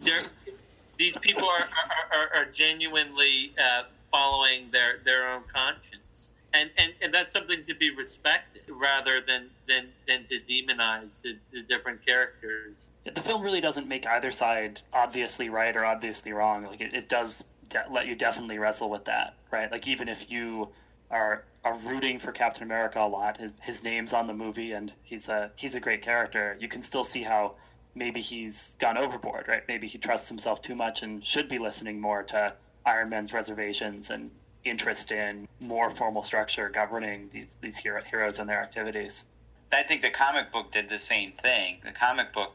[0.96, 6.32] these people are are, are, are genuinely uh, following their their own conscience.
[6.54, 11.36] And, and, and that's something to be respected rather than, than, than to demonize the,
[11.52, 12.90] the different characters.
[13.12, 16.62] The film really doesn't make either side obviously right or obviously wrong.
[16.64, 19.70] Like it, it does de- let you definitely wrestle with that, right?
[19.70, 20.68] Like even if you
[21.10, 24.92] are are rooting for Captain America a lot, his, his name's on the movie and
[25.02, 26.56] he's a he's a great character.
[26.60, 27.54] You can still see how
[27.94, 29.62] maybe he's gone overboard, right?
[29.66, 32.54] Maybe he trusts himself too much and should be listening more to
[32.86, 34.30] Iron Man's reservations and
[34.64, 39.24] interest in more formal structure governing these these hero, heroes and their activities.
[39.72, 41.78] I think the comic book did the same thing.
[41.84, 42.52] The comic book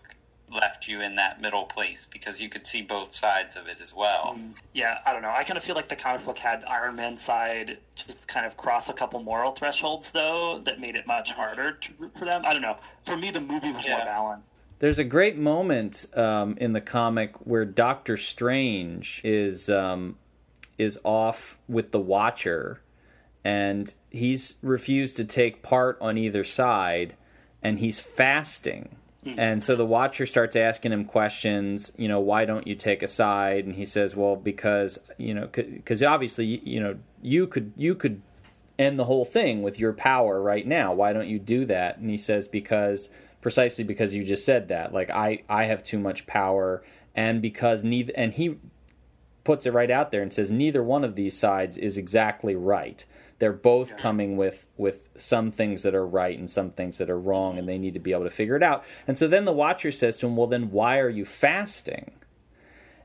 [0.51, 3.93] left you in that middle place because you could see both sides of it as
[3.93, 4.39] well.
[4.73, 5.29] Yeah, I don't know.
[5.29, 8.57] I kind of feel like the comic book had Iron Man side just kind of
[8.57, 12.43] cross a couple moral thresholds, though, that made it much harder to for them.
[12.45, 12.77] I don't know.
[13.05, 14.51] For me, the movie was more balanced.
[14.79, 20.15] There's a great moment um, in the comic where Doctor Strange is um,
[20.79, 22.81] is off with the Watcher,
[23.43, 27.15] and he's refused to take part on either side,
[27.62, 28.95] and he's fasting.
[29.23, 29.33] Hmm.
[29.37, 31.91] And so the Watcher starts asking him questions.
[31.97, 33.65] You know, why don't you take a side?
[33.65, 37.93] And he says, "Well, because you know, because obviously, you, you know, you could you
[37.93, 38.21] could
[38.79, 40.93] end the whole thing with your power right now.
[40.93, 41.97] Why don't you do that?
[41.97, 43.10] And he says because
[43.41, 44.93] precisely because you just said that.
[44.93, 46.81] Like I I have too much power
[47.13, 48.58] and because neither and he
[49.50, 53.04] puts it right out there and says neither one of these sides is exactly right.
[53.39, 57.17] They're both coming with with some things that are right and some things that are
[57.17, 58.85] wrong and they need to be able to figure it out.
[59.08, 62.12] And so then the watcher says to him, "Well, then why are you fasting?"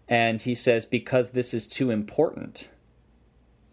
[0.06, 2.68] And he says because this is too important.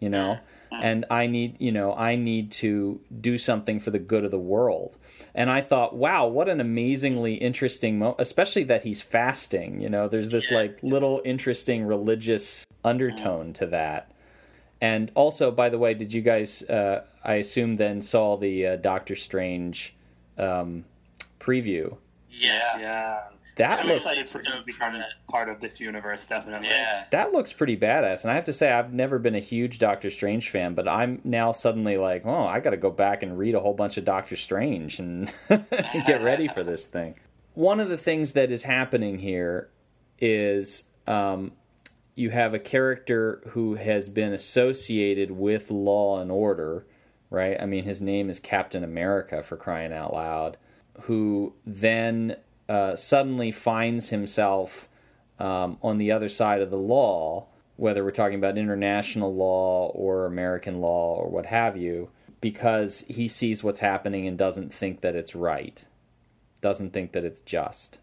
[0.00, 0.38] You know?
[0.72, 4.38] and I need, you know, I need to do something for the good of the
[4.38, 4.96] world.
[5.34, 9.80] And I thought, wow, what an amazingly interesting moment, especially that he's fasting.
[9.80, 14.10] You know, there's this like little interesting religious undertone to that.
[14.80, 16.62] And also, by the way, did you guys?
[16.64, 19.94] Uh, I assume then saw the uh, Doctor Strange
[20.36, 20.84] um,
[21.38, 21.96] preview.
[22.28, 22.78] Yeah.
[22.78, 23.20] Yeah.
[23.56, 26.68] That I'm looks excited for him to stoked for become part of this universe, definitely.
[26.68, 27.04] Yeah.
[27.10, 28.22] that looks pretty badass.
[28.22, 31.20] And I have to say, I've never been a huge Doctor Strange fan, but I'm
[31.24, 34.04] now suddenly like, oh, I got to go back and read a whole bunch of
[34.04, 37.16] Doctor Strange and get ready for this thing.
[37.54, 39.68] One of the things that is happening here
[40.18, 41.52] is um,
[42.14, 46.86] you have a character who has been associated with law and order
[47.32, 47.56] right?
[47.60, 50.58] I mean, his name is Captain America for crying out loud,
[51.02, 52.36] who then
[52.68, 54.88] uh, suddenly finds himself
[55.38, 57.46] um, on the other side of the law,
[57.76, 62.10] whether we're talking about international law or American law or what have you,
[62.40, 65.84] because he sees what's happening and doesn't think that it's right,
[66.60, 67.98] doesn't think that it's just.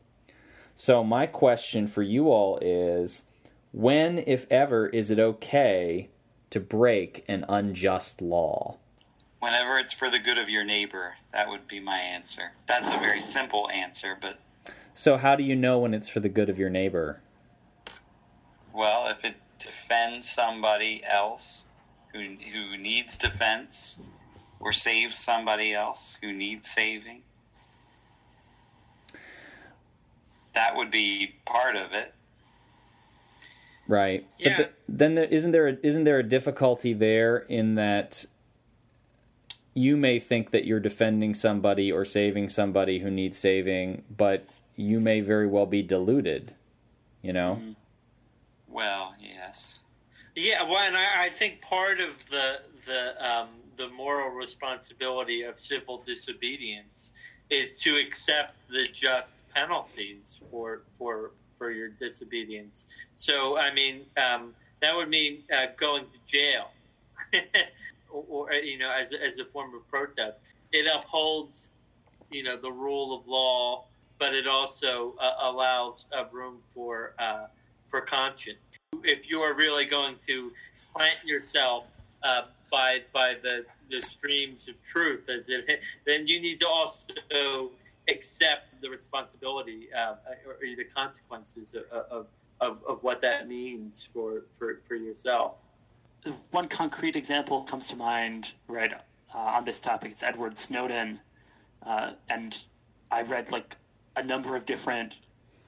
[0.76, 3.24] So, my question for you all is
[3.72, 6.10] when, if ever, is it okay
[6.50, 8.78] to break an unjust law?
[9.40, 12.52] Whenever it's for the good of your neighbor, that would be my answer.
[12.68, 14.38] That's a very simple answer, but.
[15.00, 17.22] So, how do you know when it's for the good of your neighbor?
[18.74, 21.64] Well, if it defends somebody else
[22.12, 24.02] who, who needs defense,
[24.60, 27.22] or saves somebody else who needs saving,
[30.54, 32.14] that would be part of it.
[33.88, 34.28] Right.
[34.38, 34.58] Yeah.
[34.58, 38.26] But the, then there, isn't there a, isn't there a difficulty there in that
[39.74, 44.46] you may think that you're defending somebody or saving somebody who needs saving, but
[44.80, 46.54] you may very well be deluded.
[47.22, 47.62] You know.
[48.70, 49.82] Well, yes.
[50.36, 55.58] Yeah, well, and I, I think part of the the um, the moral responsibility of
[55.60, 57.12] civil disobedience
[57.50, 62.86] is to accept the just penalties for for for your disobedience.
[63.16, 66.70] So, I mean, um, that would mean uh, going to jail,
[68.10, 70.40] or, or you know, as as a form of protest.
[70.72, 71.72] It upholds,
[72.32, 73.84] you know, the rule of law,
[74.20, 77.48] but it also uh, allows uh, room for uh,
[77.86, 78.60] for conscience.
[79.04, 80.52] If you are really going to
[80.92, 81.88] plant yourself
[82.24, 87.72] uh, by by the the streams of truth, it, then you need to also
[88.08, 90.18] accept the responsibility or,
[90.62, 92.28] the consequences of, of,
[92.62, 95.64] of, of what that means for, for, for yourself.
[96.52, 98.94] One concrete example comes to mind right
[99.34, 100.12] uh, on this topic.
[100.12, 101.20] It's Edward Snowden,
[101.86, 102.62] uh, and
[103.10, 103.76] I read like
[104.20, 105.16] a number of different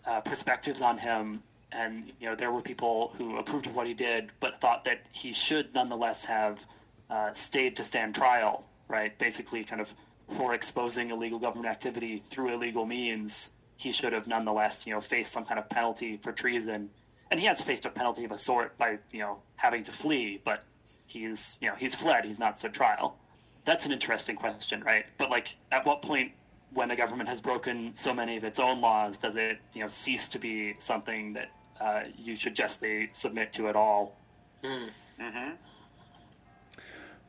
[0.06, 3.93] uh, perspectives on him, and you know there were people who approved of what he
[3.93, 6.66] did, but thought that he should nonetheless have
[7.10, 8.66] uh, stayed to stand trial.
[8.88, 9.93] Right, basically, kind of
[10.32, 15.32] for exposing illegal government activity through illegal means, he should have nonetheless, you know, faced
[15.32, 16.89] some kind of penalty for treason.
[17.30, 20.41] And he has faced a penalty of a sort by, you know, having to flee,
[20.43, 20.64] but
[21.06, 22.26] he's, you know, he's fled.
[22.26, 23.18] He's not stood trial.
[23.66, 25.06] That's an interesting question, right?
[25.18, 26.32] But like, at what point,
[26.74, 29.88] when a government has broken so many of its own laws, does it, you know,
[29.88, 34.17] cease to be something that uh, you should justly submit to at all?
[34.63, 34.88] Hmm.
[35.19, 35.49] Mm-hmm.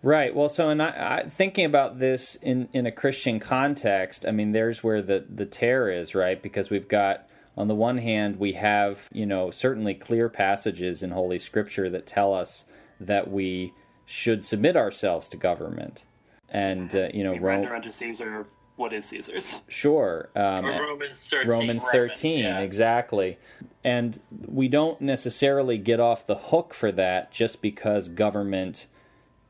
[0.03, 0.35] Right.
[0.35, 4.53] Well, so in I, I, thinking about this in, in a Christian context, I mean,
[4.53, 6.43] there's where the, the tear is, right?
[6.43, 11.13] Because we've got, on the one hand, we have, you know, certainly clear passages in
[11.13, 12.67] Holy Scripture that tell us
[13.01, 13.73] that we
[14.05, 16.05] should submit ourselves to government.
[16.49, 17.61] And, uh, you know, We Rome.
[17.61, 18.47] render unto Caesar
[18.83, 19.61] what is Caesar's.
[19.69, 20.29] Sure.
[20.37, 21.49] Um, Or Romans 13.
[21.49, 22.59] Romans Romans, yeah.
[22.59, 23.39] exactly.
[23.85, 28.89] And we don't necessarily get off the hook for that just because government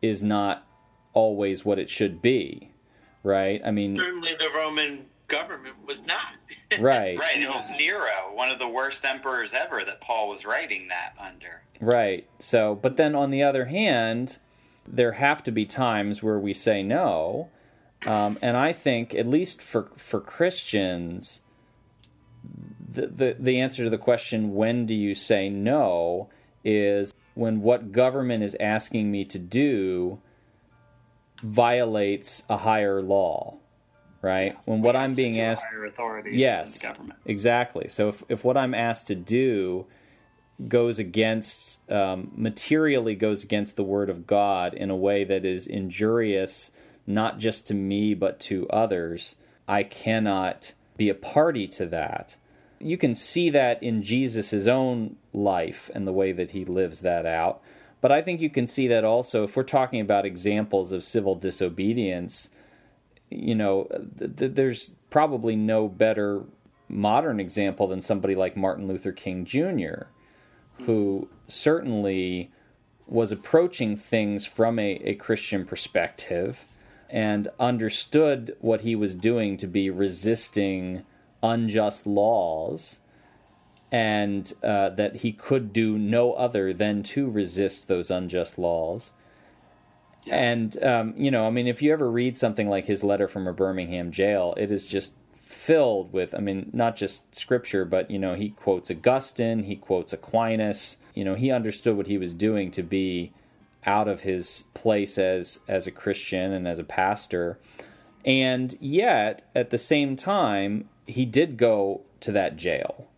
[0.02, 0.66] is not
[1.14, 2.70] always what it should be,
[3.22, 3.60] right?
[3.64, 6.34] I mean, Certainly the Roman government was not.
[6.80, 10.88] right, Right, it was Nero, one of the worst emperors ever that Paul was writing
[10.88, 11.62] that under.
[11.80, 12.26] right.
[12.38, 14.36] So, but then on the other hand,
[14.86, 17.48] there have to be times where we say no.
[18.06, 21.40] Um, and I think, at least for, for Christians,
[22.90, 26.28] the, the, the answer to the question, when do you say no,
[26.64, 30.20] is when what government is asking me to do
[31.42, 33.56] violates a higher law,
[34.20, 34.56] right?
[34.64, 37.18] When what I'm being asked, higher authority than yes, the government.
[37.24, 37.88] exactly.
[37.88, 39.86] So if, if what I'm asked to do
[40.68, 45.66] goes against, um, materially goes against the word of God in a way that is
[45.66, 46.70] injurious,
[47.06, 49.36] not just to me, but to others,
[49.66, 52.36] I cannot be a party to that.
[52.78, 57.26] You can see that in Jesus' own life and the way that he lives that
[57.26, 57.62] out.
[58.00, 61.36] But I think you can see that also if we're talking about examples of civil
[61.36, 62.50] disobedience,
[63.30, 63.88] you know,
[64.18, 66.42] th- th- there's probably no better
[66.88, 70.06] modern example than somebody like Martin Luther King Jr.,
[70.84, 72.50] who certainly
[73.06, 76.66] was approaching things from a, a Christian perspective
[77.12, 81.04] and understood what he was doing to be resisting
[81.42, 82.98] unjust laws
[83.92, 89.12] and uh, that he could do no other than to resist those unjust laws.
[90.24, 90.36] Yeah.
[90.36, 93.46] And, um, you know, I mean, if you ever read something like his letter from
[93.46, 98.18] a Birmingham jail, it is just filled with, I mean, not just scripture, but, you
[98.18, 100.96] know, he quotes Augustine, he quotes Aquinas.
[101.14, 103.32] You know, he understood what he was doing to be
[103.84, 107.58] out of his place as as a Christian and as a pastor.
[108.24, 113.08] And yet, at the same time, he did go to that jail,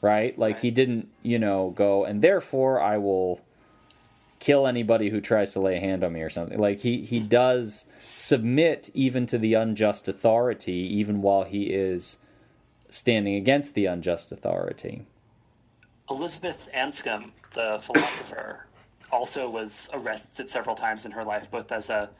[0.00, 0.38] right?
[0.38, 3.40] Like he didn't, you know, go and therefore I will
[4.38, 6.58] kill anybody who tries to lay a hand on me or something.
[6.58, 12.18] Like he he does submit even to the unjust authority, even while he is
[12.88, 15.06] standing against the unjust authority.
[16.08, 18.65] Elizabeth Anscombe, the philosopher,
[19.12, 22.10] also was arrested several times in her life, both as a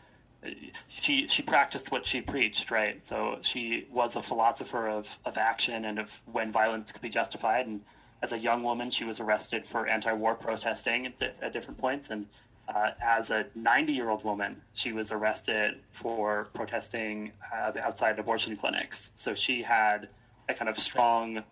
[0.88, 3.00] she she practiced what she preached, right?
[3.02, 7.66] So she was a philosopher of, of action and of when violence could be justified.
[7.66, 7.80] And
[8.22, 12.10] as a young woman, she was arrested for anti-war protesting at, at different points.
[12.10, 12.26] And
[12.68, 19.12] uh, as a 90-year-old woman, she was arrested for protesting uh, outside abortion clinics.
[19.14, 20.08] So she had
[20.48, 21.42] a kind of strong,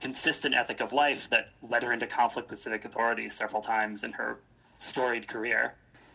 [0.00, 4.12] consistent ethic of life that led her into conflict with civic authorities several times in
[4.12, 4.38] her
[4.78, 5.74] storied career.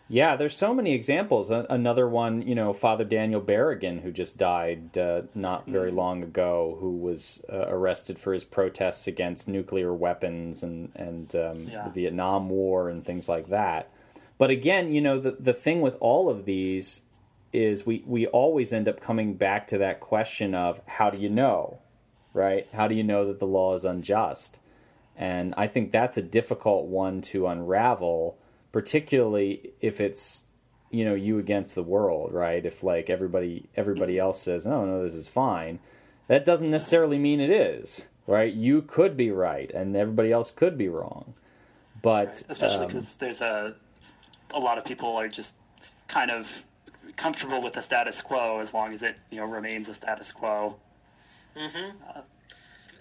[0.09, 1.49] Yeah, there's so many examples.
[1.49, 5.97] Another one, you know, Father Daniel Berrigan, who just died uh, not very mm-hmm.
[5.97, 11.67] long ago, who was uh, arrested for his protests against nuclear weapons and and um,
[11.67, 11.85] yeah.
[11.85, 13.89] the Vietnam War and things like that.
[14.37, 17.03] But again, you know, the the thing with all of these
[17.53, 21.29] is we we always end up coming back to that question of how do you
[21.29, 21.79] know,
[22.33, 22.67] right?
[22.73, 24.59] How do you know that the law is unjust?
[25.15, 28.37] And I think that's a difficult one to unravel
[28.73, 30.45] particularly if it's
[30.89, 35.03] you know you against the world right if like everybody everybody else says oh no
[35.03, 35.79] this is fine
[36.27, 40.77] that doesn't necessarily mean it is right you could be right and everybody else could
[40.77, 41.33] be wrong
[42.01, 42.43] but right.
[42.49, 43.75] especially because um, there's a
[44.53, 45.55] a lot of people are just
[46.07, 46.63] kind of
[47.15, 50.75] comfortable with the status quo as long as it you know remains a status quo
[51.55, 51.97] mm-hmm.
[52.15, 52.21] uh,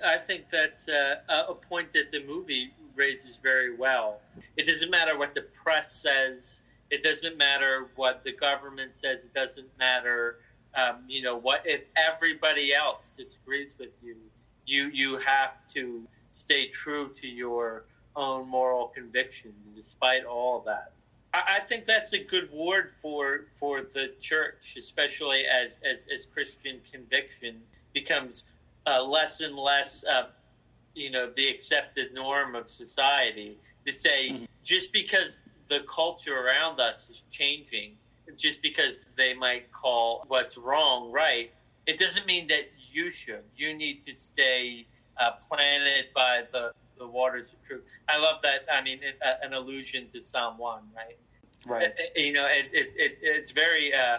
[0.05, 1.17] i think that's uh,
[1.49, 4.21] a point that the movie raises very well.
[4.57, 6.63] It doesn't matter what the press says.
[6.91, 9.25] It doesn't matter what the government says.
[9.25, 10.39] It doesn't matter,
[10.75, 14.17] um, you know, what if everybody else disagrees with you.
[14.67, 17.85] You you have to stay true to your
[18.15, 20.93] own moral conviction, despite all that.
[21.35, 26.27] I, I think that's a good word for for the church, especially as as, as
[26.27, 27.61] Christian conviction
[27.93, 28.53] becomes
[28.87, 30.27] uh, less and less uh,
[30.95, 34.45] you know the accepted norm of society to say mm-hmm.
[34.63, 37.97] just because the culture around us is changing
[38.37, 41.53] just because they might call what's wrong right
[41.87, 43.43] it doesn't mean that you should.
[43.55, 44.87] You need to stay
[45.19, 47.91] uh, planted by the the waters of truth.
[48.09, 51.17] I love that i mean it, uh, an allusion to psalm 1 right?
[51.67, 51.83] Right.
[51.85, 54.19] It, uh, you know it, it, it's very uh,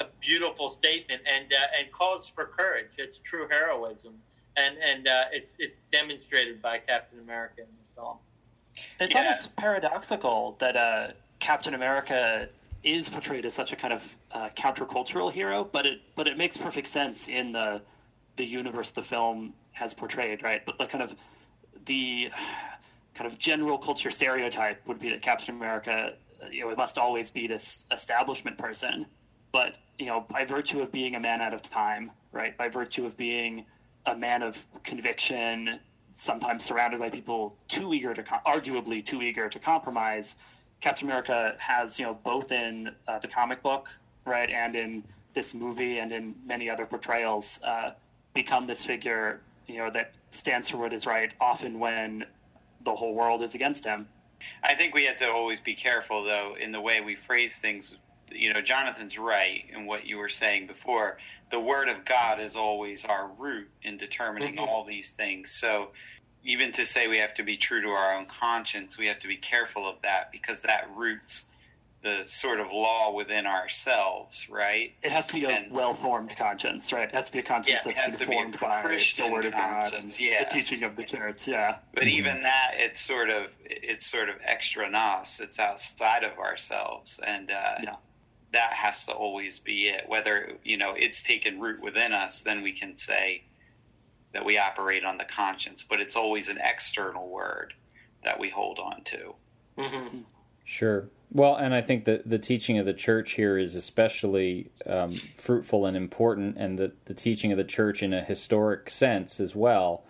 [0.00, 2.94] a beautiful statement and uh, and calls for courage.
[2.98, 4.14] It's true heroism
[4.56, 8.16] and and uh, it's it's demonstrated by Captain America in the film.
[9.00, 9.22] It's yeah.
[9.22, 11.08] almost paradoxical that uh,
[11.40, 12.48] Captain America
[12.82, 16.56] is portrayed as such a kind of uh, countercultural hero, but it but it makes
[16.56, 17.80] perfect sense in the
[18.36, 20.64] the universe the film has portrayed, right?
[20.64, 21.14] But the kind of
[21.84, 22.30] the
[23.14, 26.14] kind of general culture stereotype would be that Captain America,
[26.50, 29.06] you know, it must always be this establishment person,
[29.52, 32.56] but you know, by virtue of being a man out of time, right?
[32.56, 33.64] By virtue of being
[34.06, 35.78] a man of conviction,
[36.12, 40.36] sometimes surrounded by people too eager to, arguably too eager to compromise.
[40.80, 43.88] Captain America has, you know, both in uh, the comic book,
[44.24, 47.92] right, and in this movie and in many other portrayals, uh,
[48.34, 52.24] become this figure, you know, that stands for what is right, often when
[52.84, 54.08] the whole world is against him.
[54.64, 57.94] I think we have to always be careful, though, in the way we phrase things.
[58.30, 61.18] You know, Jonathan's right in what you were saying before
[61.52, 64.64] the word of God is always our root in determining mm-hmm.
[64.64, 65.52] all these things.
[65.52, 65.90] So
[66.42, 69.28] even to say we have to be true to our own conscience, we have to
[69.28, 71.44] be careful of that because that roots
[72.02, 74.92] the sort of law within ourselves, right?
[75.04, 77.08] It has to be a well-formed conscience, right?
[77.08, 79.94] It has to be a conscience yeah, that's been formed by the Word of God
[79.94, 80.52] and yes.
[80.52, 81.46] the teaching of the church.
[81.46, 81.76] Yeah.
[81.94, 82.18] But mm-hmm.
[82.18, 85.38] even that, it's sort of it's sort of extra nos.
[85.38, 87.94] It's outside of ourselves, and uh, yeah
[88.52, 90.08] that has to always be it.
[90.08, 93.44] Whether you know it's taken root within us, then we can say
[94.32, 95.84] that we operate on the conscience.
[95.88, 97.74] But it's always an external word
[98.24, 99.34] that we hold on to.
[99.78, 100.18] Mm-hmm.
[100.64, 101.08] Sure.
[101.34, 105.86] Well, and I think that the teaching of the church here is especially um, fruitful
[105.86, 110.04] and important, and the, the teaching of the church in a historic sense as well,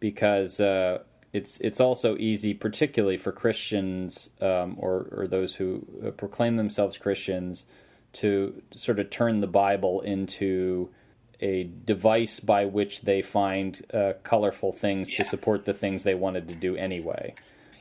[0.00, 1.00] because uh,
[1.34, 6.96] it's it's also easy, particularly for Christians um, or or those who uh, proclaim themselves
[6.96, 7.66] Christians,
[8.14, 10.90] to sort of turn the Bible into
[11.40, 15.18] a device by which they find uh, colorful things yeah.
[15.18, 17.34] to support the things they wanted to do anyway.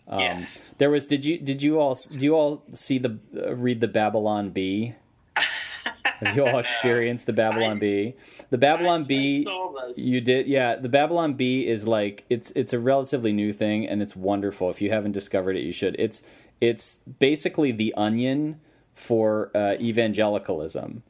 [0.07, 0.73] Um, Yes.
[0.77, 1.05] There was.
[1.05, 4.95] Did you did you all do you all see the uh, read the Babylon Bee?
[5.35, 8.15] Have you all experienced the Babylon I- Bee?
[8.49, 9.43] The Babylon I Bee.
[9.43, 9.97] saw those.
[9.97, 10.75] You did, yeah.
[10.75, 14.69] The Babylon Bee is like it's it's a relatively new thing and it's wonderful.
[14.69, 15.95] If you haven't discovered it, you should.
[15.99, 16.23] It's
[16.59, 18.59] it's basically the Onion
[18.95, 21.03] for uh, evangelicalism.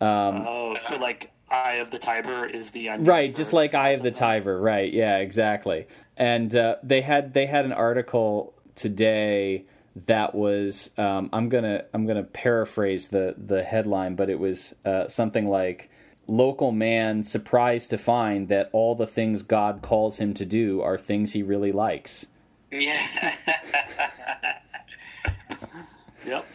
[0.00, 4.02] Um, Oh, so like Eye of the Tiber is the right just like eye of
[4.02, 9.64] the tiber right yeah exactly and uh, they had they had an article today
[10.06, 15.06] that was um, i'm gonna i'm gonna paraphrase the the headline but it was uh,
[15.06, 15.90] something like
[16.26, 20.98] local man surprised to find that all the things god calls him to do are
[20.98, 22.26] things he really likes
[22.72, 23.34] Yeah.
[26.26, 26.46] Yep.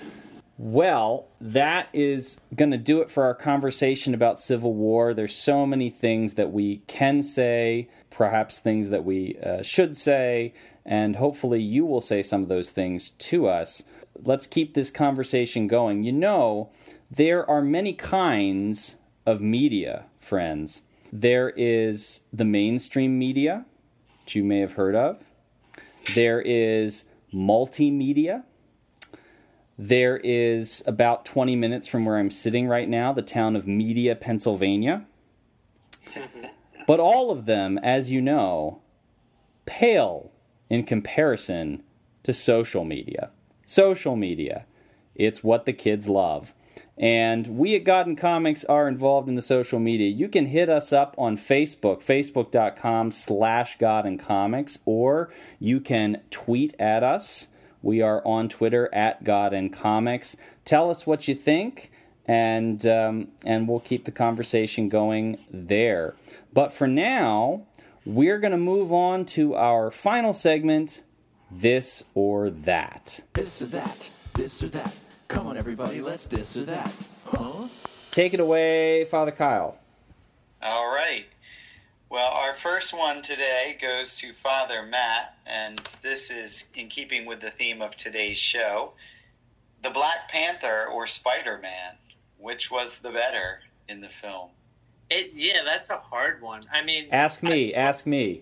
[0.62, 5.14] Well, that is going to do it for our conversation about Civil War.
[5.14, 10.54] There's so many things that we can say, perhaps things that we uh, should say,
[10.86, 13.84] and hopefully you will say some of those things to us.
[14.22, 16.04] Let's keep this conversation going.
[16.04, 16.72] You know,
[17.10, 20.82] there are many kinds of media, friends.
[21.14, 23.66] There is the mainstream media,
[24.26, 25.24] which you may have heard of.
[26.16, 28.44] There is multimedia.
[29.82, 34.14] There is about 20 minutes from where I'm sitting right now, the town of Media,
[34.14, 35.06] Pennsylvania.
[36.86, 38.82] but all of them, as you know,
[39.66, 40.32] pale
[40.70, 41.82] in comparison
[42.24, 43.30] to social media.
[43.66, 44.66] Social media,
[45.16, 46.54] it's what the kids love.
[46.98, 50.10] And we at God and Comics are involved in the social media.
[50.10, 56.20] You can hit us up on Facebook, facebook.com slash God and Comics, or you can
[56.32, 57.48] tweet at us.
[57.82, 60.36] We are on Twitter at God and Comics.
[60.66, 61.92] Tell us what you think,
[62.26, 66.16] and um, and we'll keep the conversation going there.
[66.54, 67.64] But for now,
[68.06, 71.04] we're going to move on to our final segment,
[71.52, 73.22] this or that.
[73.34, 74.96] This or that, this or that.
[75.28, 76.92] Come on, everybody, let's this or that.
[77.26, 77.68] Huh?
[78.12, 79.78] Take it away, Father Kyle.
[80.62, 81.26] All right.
[82.10, 87.40] Well, our first one today goes to Father Matt, and this is in keeping with
[87.40, 88.94] the theme of today's show.
[89.84, 91.94] The Black Panther or Spider Man,
[92.40, 94.50] which was the better in the film?
[95.12, 96.64] It, yeah, that's a hard one.
[96.74, 98.42] I mean, Ask me, I- ask me.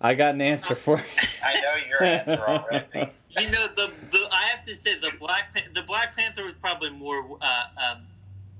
[0.00, 1.04] I got an answer for you.
[1.44, 3.12] I know your answer already.
[3.38, 6.90] you know the, the I have to say the Black the Black Panther was probably
[6.90, 8.02] more uh, um,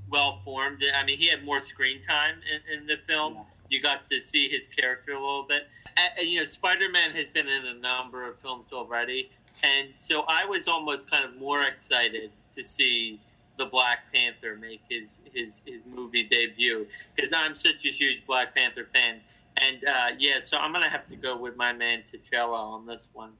[0.09, 0.85] well formed.
[0.95, 3.39] I mean, he had more screen time in, in the film.
[3.73, 5.67] You got to see his character a little bit.
[5.97, 9.31] Uh, you know, Spider Man has been in a number of films already,
[9.65, 13.19] and so I was almost kind of more excited to see
[13.57, 18.55] the Black Panther make his his, his movie debut because I'm such a huge Black
[18.55, 19.21] Panther fan.
[19.57, 23.09] And uh, yeah, so I'm gonna have to go with my man T'Challa on this
[23.15, 23.33] one.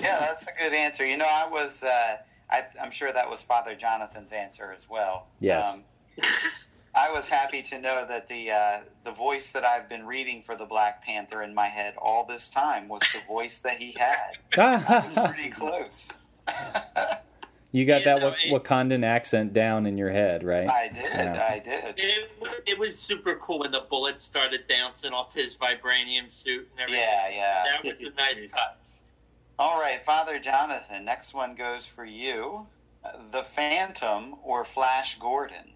[0.00, 1.06] Yeah, that's a good answer.
[1.06, 2.16] You know, I was, uh,
[2.50, 5.26] I, I'm sure that was Father Jonathan's answer as well.
[5.40, 5.74] Yes.
[5.74, 5.84] Um,
[6.96, 10.54] I was happy to know that the uh, the voice that I've been reading for
[10.56, 14.38] the Black Panther in my head all this time was the voice that he had.
[15.34, 16.08] Pretty close.
[17.72, 20.68] you got Yeah, that no, Wak- it- Wakandan accent down in your head, right?
[20.68, 21.04] I did.
[21.04, 21.48] Yeah.
[21.50, 21.94] I did.
[21.98, 22.30] It,
[22.66, 27.02] it was super cool when the bullets started bouncing off his vibranium suit and everything.
[27.02, 27.64] Yeah, yeah.
[27.72, 29.00] That was a nice touch.
[29.58, 31.04] All right, Father Jonathan.
[31.04, 32.66] Next one goes for you.
[33.32, 35.72] The Phantom or Flash Gordon?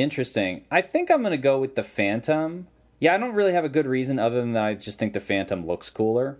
[0.00, 0.64] Interesting.
[0.70, 2.68] I think I'm going to go with the Phantom.
[3.00, 5.20] Yeah, I don't really have a good reason other than that I just think the
[5.20, 6.38] Phantom looks cooler.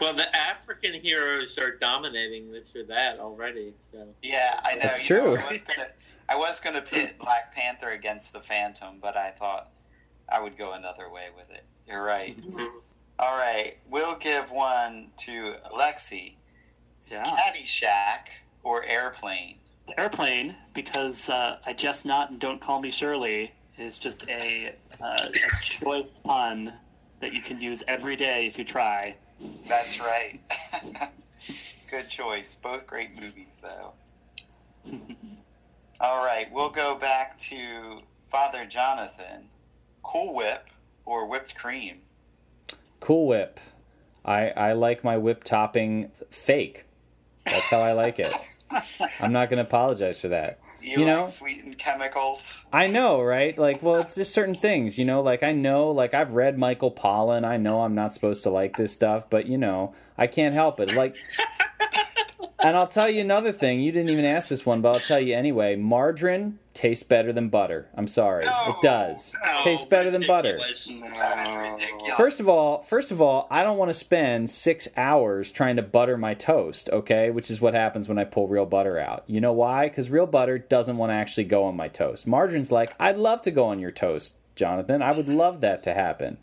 [0.00, 3.74] Well, the African heroes are dominating this or that already.
[3.92, 4.82] So Yeah, I know.
[4.82, 5.44] That's you know, true.
[5.44, 5.88] I was gonna,
[6.28, 9.70] I was gonna pit Black Panther against the Phantom, but I thought
[10.28, 11.64] I would go another way with it.
[11.88, 12.36] You're right.
[12.40, 12.78] Mm-hmm.
[13.20, 16.34] All right, we'll give one to Alexi.
[17.10, 17.24] Yeah.
[17.24, 18.28] Caddyshack
[18.62, 19.56] or Airplane?
[19.96, 25.28] Airplane, because uh, I just not and don't call me Shirley is just a, uh,
[25.28, 26.72] a choice pun
[27.20, 29.14] that you can use every day if you try.
[29.66, 30.40] That's right.
[31.90, 32.56] Good choice.
[32.60, 33.92] Both great movies, though.
[36.00, 39.48] All right, we'll go back to Father Jonathan.
[40.02, 40.68] Cool Whip
[41.04, 42.00] or whipped cream?
[43.00, 43.60] Cool Whip.
[44.24, 46.84] I I like my whip topping fake.
[47.50, 48.32] That's how I like it.
[49.20, 50.54] I'm not going to apologize for that.
[50.80, 52.64] You, You like know- sweetened chemicals?
[52.72, 53.58] I know, right?
[53.58, 55.22] Like, well, it's just certain things, you know.
[55.22, 57.44] Like, I know, like, I've read Michael Pollan.
[57.44, 60.78] I know I'm not supposed to like this stuff, but you know, I can't help
[60.78, 60.94] it.
[60.94, 61.10] Like,
[62.64, 63.80] and I'll tell you another thing.
[63.80, 65.76] You didn't even ask this one, but I'll tell you anyway.
[65.76, 67.88] Margarine tastes better than butter.
[67.96, 68.52] I'm sorry, No.
[68.70, 69.34] it does.
[69.44, 70.52] Oh, tastes better than butter.
[70.54, 71.00] ridiculous.
[71.00, 72.16] That is ridiculous.
[72.16, 75.82] First of all, first of all, I don't want to spend six hours trying to
[75.82, 77.30] butter my toast, okay?
[77.30, 79.24] Which is what happens when I pull real butter out.
[79.26, 79.88] You know why?
[79.88, 82.26] Because real butter doesn't want to actually go on my toast.
[82.26, 85.02] Margarine's like, I'd love to go on your toast, Jonathan.
[85.02, 86.38] I would love that to happen.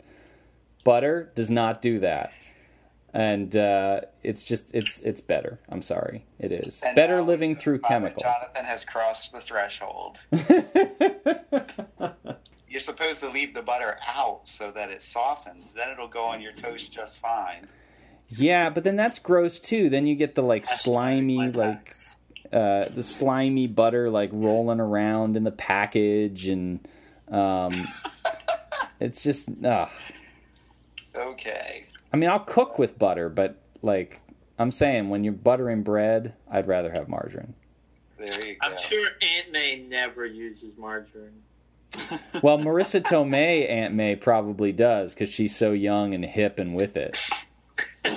[0.84, 2.32] Butter does not do that.
[3.16, 5.58] And uh, it's just it's it's better.
[5.70, 8.22] I'm sorry, it is And better living through chemicals.
[8.22, 10.20] Jonathan has crossed the threshold.
[12.68, 15.72] You're supposed to leave the butter out so that it softens.
[15.72, 17.66] Then it'll go on your toast just fine.
[18.28, 19.88] yeah, but then that's gross too.
[19.88, 21.94] Then you get the like Hashtag slimy like
[22.52, 26.86] uh, the slimy butter like rolling around in the package and
[27.28, 27.88] um,
[29.00, 29.88] it's just ugh.
[31.14, 31.86] Okay.
[32.16, 34.22] I mean, I'll cook with butter, but like
[34.58, 37.52] I'm saying, when you're buttering bread, I'd rather have margarine.
[38.16, 38.58] There you go.
[38.62, 41.42] I'm sure Aunt May never uses margarine.
[42.42, 46.96] Well, Marisa Tomei, Aunt May probably does because she's so young and hip and with
[46.96, 47.22] it.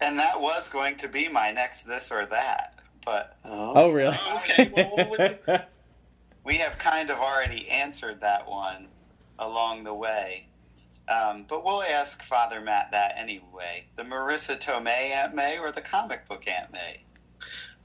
[0.00, 2.78] And that was going to be my next this or that.
[3.04, 4.16] But Oh, Oh, really?
[4.36, 5.18] Okay, well, what was
[5.48, 5.64] it?
[6.44, 8.86] we have kind of already answered that one
[9.40, 10.46] along the way.
[11.08, 13.84] Um, but we'll ask Father Matt that anyway.
[13.96, 17.00] The Marisa Tomei Aunt May or the comic book Aunt May?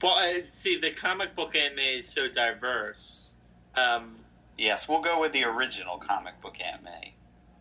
[0.02, 3.34] Well, uh, see, the comic book Aunt May is so diverse.
[3.76, 4.16] Um,
[4.58, 7.14] Yes, we'll go with the original comic book Aunt May.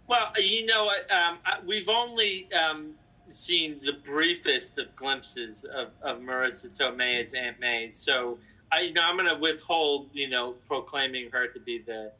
[0.07, 2.93] well, you know, um, we've only um,
[3.27, 8.37] seen the briefest of glimpses of, of Marisa Tomei as Aunt May, so
[8.71, 12.11] I, you know, I'm going to withhold, you know, proclaiming her to be the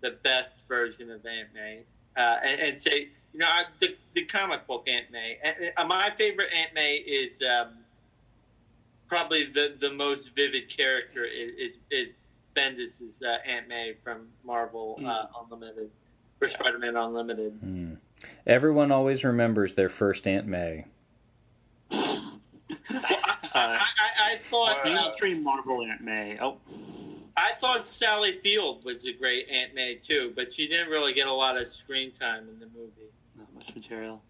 [0.00, 1.80] the best version of Aunt May,
[2.20, 5.38] uh, and, and say, you know, I, the the comic book Aunt May.
[5.42, 7.68] And, uh, my favorite Aunt May is um,
[9.08, 12.14] probably the the most vivid character is is, is
[12.54, 15.90] Bendis's uh, Aunt May from Marvel uh, Unlimited
[16.38, 17.52] for Spider-Man Unlimited.
[17.60, 17.94] Hmm.
[18.46, 20.86] Everyone always remembers their first Aunt May.
[21.92, 22.26] I,
[23.54, 23.86] I,
[24.32, 24.90] I thought Wow.
[24.90, 26.38] uh, mainstream Marvel Aunt May.
[26.40, 26.56] Oh,
[27.40, 31.26] I thought Sally Field was a great Aunt May too, but she didn't really get
[31.26, 33.10] a lot of screen time in the movie.
[33.34, 34.22] not much material.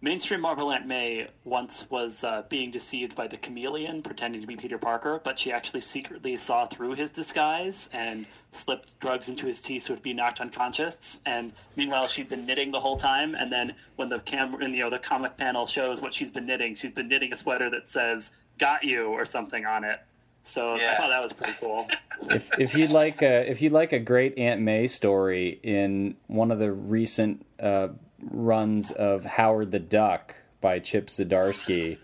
[0.00, 4.56] Mainstream Marvel Aunt May once was uh, being deceived by the chameleon, pretending to be
[4.56, 9.60] Peter Parker, but she actually secretly saw through his disguise and slipped drugs into his
[9.60, 11.20] tea so he'd be knocked unconscious.
[11.26, 13.34] And meanwhile, she'd been knitting the whole time.
[13.34, 16.74] And then when the camera, you know, the comic panel shows what she's been knitting,
[16.74, 20.00] she's been knitting a sweater that says "Got you" or something on it.
[20.42, 21.86] So I thought that was pretty cool.
[22.30, 26.50] if if you'd like a if you'd like a great Aunt May story in one
[26.50, 27.88] of the recent uh,
[28.22, 31.98] runs of Howard the Duck by Chip Zdarsky,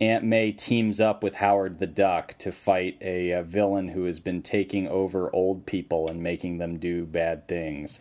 [0.00, 4.18] Aunt May teams up with Howard the Duck to fight a, uh villain who has
[4.18, 8.00] been taking over old people and making them do bad things.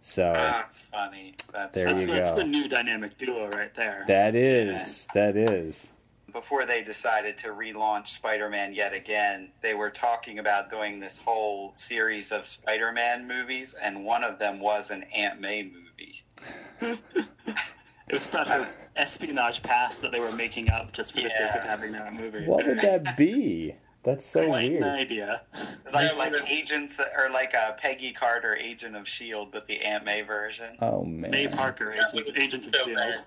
[0.00, 1.34] So That's funny.
[1.52, 2.00] That's There funny.
[2.02, 4.04] you That's, that's the new dynamic duo right there.
[4.08, 5.91] that is that is.
[6.32, 11.74] Before they decided to relaunch Spider-Man yet again, they were talking about doing this whole
[11.74, 16.22] series of Spider-Man movies, and one of them was an Aunt May movie.
[16.80, 21.54] It was about her espionage past that they were making up just for the sake
[21.54, 22.46] of having that movie.
[22.46, 23.74] What would that be?
[24.02, 25.42] That's so Quite an idea.
[25.92, 30.04] Like, Yeah, like agents, or like a Peggy Carter, Agent of Shield, but the Aunt
[30.04, 30.76] May version.
[30.80, 31.30] Oh man.
[31.30, 32.96] May Parker, agent, agent of so Shield.
[32.96, 33.24] bad.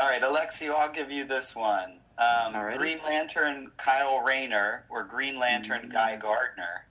[0.00, 1.98] All right, Alexio, I'll give you this one.
[2.18, 2.78] Um, Alrighty.
[2.78, 5.92] Green Lantern Kyle Rayner or Green Lantern Mm.
[5.92, 6.86] Guy Gardner.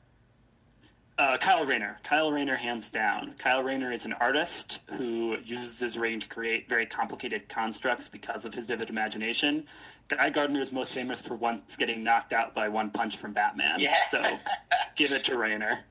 [1.17, 1.99] Uh, Kyle Rayner.
[2.03, 3.35] Kyle Rayner, hands down.
[3.37, 8.43] Kyle Rayner is an artist who uses his brain to create very complicated constructs because
[8.45, 9.65] of his vivid imagination.
[10.07, 13.79] Guy Gardner is most famous for once getting knocked out by one punch from Batman.
[13.79, 13.95] Yeah.
[14.09, 14.23] So
[14.95, 15.81] give it to Rayner.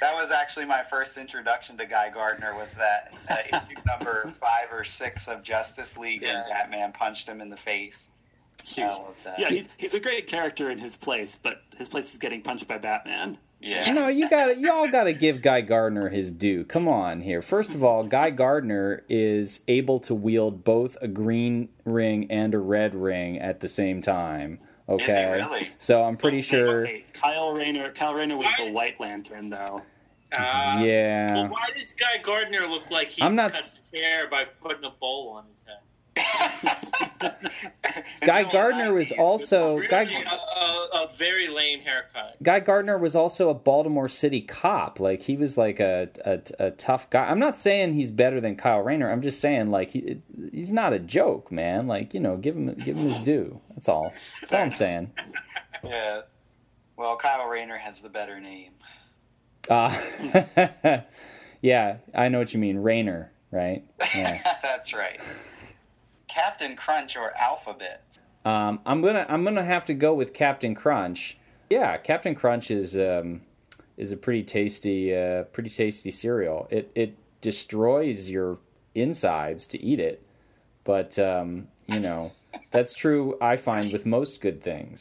[0.00, 2.54] That was actually my first introduction to Guy Gardner.
[2.54, 6.42] Was that uh, issue number five or six of Justice League Yeah.
[6.42, 8.10] when Batman punched him in the face?
[8.78, 9.38] I love that.
[9.38, 12.68] Yeah, he's, he's a great character in his place, but his place is getting punched
[12.68, 13.38] by Batman.
[13.60, 13.92] yeah.
[13.92, 16.64] No, you got to you all got to give Guy Gardner his due.
[16.64, 17.42] Come on here.
[17.42, 22.58] First of all, Guy Gardner is able to wield both a green ring and a
[22.58, 24.58] red ring at the same time.
[24.88, 25.04] Okay.
[25.04, 25.68] Is he really?
[25.78, 27.92] So I'm pretty sure Wait, Kyle Rayner.
[27.92, 29.82] Kyle Rayner was the White Lantern, though.
[30.36, 31.34] Uh, yeah.
[31.34, 34.44] Well, why does Guy Gardner look like he I'm not cut s- his hair by
[34.44, 35.76] putting a bowl on his head?
[38.24, 42.42] Guy Gardner was also Really, Guy a, a, a a very lame haircut.
[42.42, 45.00] Guy Gardner was also a Baltimore City cop.
[45.00, 47.24] Like he was like a, a, a tough guy.
[47.24, 49.10] I'm not saying he's better than Kyle Rayner.
[49.10, 50.20] I'm just saying like he
[50.52, 51.86] he's not a joke, man.
[51.86, 53.60] Like you know, give him give him his due.
[53.70, 54.12] That's all.
[54.40, 55.12] That's all I'm saying.
[55.82, 56.22] Yeah.
[56.96, 58.72] Well, Kyle Rayner has the better name.
[59.68, 59.96] Uh,
[61.62, 62.78] yeah, I know what you mean.
[62.78, 63.84] Rayner, right?
[64.14, 64.40] Yeah.
[64.62, 65.20] That's right.
[66.32, 68.02] Captain Crunch or Alphabet?
[68.44, 71.38] Um, I'm gonna I'm gonna have to go with Captain Crunch.
[71.70, 73.42] Yeah, Captain Crunch is um,
[73.96, 76.66] is a pretty tasty uh, pretty tasty cereal.
[76.70, 78.58] It it destroys your
[78.94, 80.24] insides to eat it,
[80.84, 82.32] but um, you know
[82.70, 83.36] that's true.
[83.40, 85.00] I find with most good things.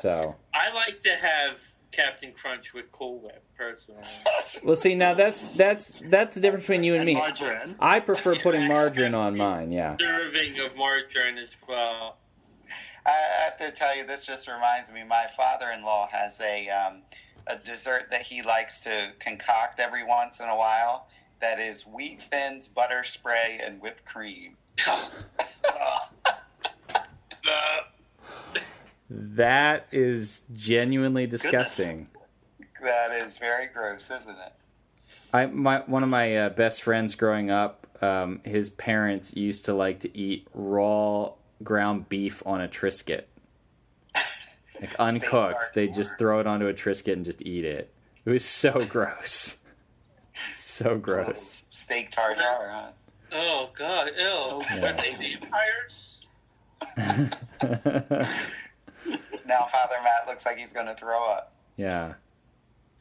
[0.00, 1.60] So I like to have
[1.92, 4.02] Captain Crunch with Cool Whip personally.
[4.64, 7.14] well, see now that's that's that's the difference between you and me.
[7.14, 7.76] Margarine.
[7.78, 9.70] I prefer putting margarine on mine.
[9.70, 9.96] Yeah.
[9.98, 12.16] Serving of margarine as well.
[13.04, 15.02] I have to tell you, this just reminds me.
[15.04, 17.02] My father-in-law has a um,
[17.46, 21.08] a dessert that he likes to concoct every once in a while.
[21.40, 24.56] That is wheat thins, butter spray, and whipped cream.
[27.44, 27.80] Uh,
[29.14, 32.08] That is genuinely disgusting.
[32.82, 34.52] That is very gross, isn't it?
[35.34, 39.74] I my one of my uh, best friends growing up, um, his parents used to
[39.74, 41.32] like to eat raw
[41.62, 43.24] ground beef on a Triscuit,
[44.80, 45.74] like uncooked.
[45.74, 47.92] They just throw it onto a Triscuit and just eat it.
[48.24, 49.58] It was so gross,
[50.54, 51.64] so gross.
[51.68, 52.88] Steak tartare, huh?
[53.32, 54.62] oh God, ew.
[54.78, 54.90] Yeah.
[54.90, 56.26] Are they vampires?
[59.46, 61.52] Now Father Matt looks like he's going to throw up.
[61.76, 62.14] yeah.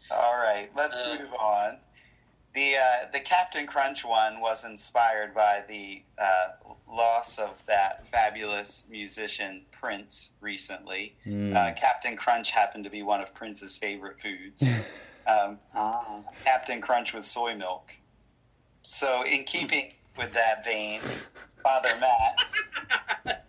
[0.09, 1.17] All right, let's Uh.
[1.19, 1.77] move on.
[2.53, 6.47] The uh, the Captain Crunch one was inspired by the uh,
[6.91, 11.15] loss of that fabulous musician Prince recently.
[11.25, 11.55] Mm.
[11.55, 14.63] Uh, Captain Crunch happened to be one of Prince's favorite foods.
[15.27, 16.19] um, Ah.
[16.43, 17.89] Captain Crunch with soy milk.
[18.83, 20.99] So, in keeping with that vein,
[21.63, 23.43] Father Matt,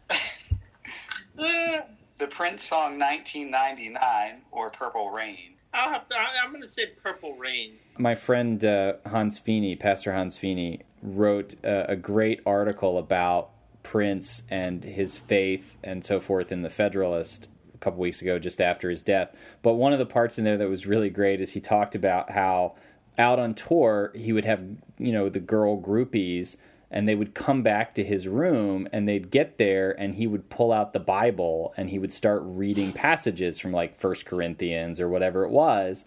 [1.37, 1.81] Uh,
[2.23, 5.55] the Prince song 1999 or Purple Rain.
[5.75, 7.73] I'll have to, I- I'm going to say Purple Rain.
[7.99, 13.51] My friend uh, Hans Fiene, Pastor Hans Fiene, wrote uh, a great article about
[13.83, 18.61] Prince and his faith and so forth in the Federalist a couple weeks ago, just
[18.61, 19.35] after his death.
[19.63, 22.31] But one of the parts in there that was really great is he talked about
[22.31, 22.77] how
[23.19, 24.63] out on tour he would have
[24.99, 26.57] you know the girl groupies
[26.93, 30.51] and they would come back to his room and they'd get there and he would
[30.51, 35.09] pull out the bible and he would start reading passages from like first corinthians or
[35.09, 36.05] whatever it was.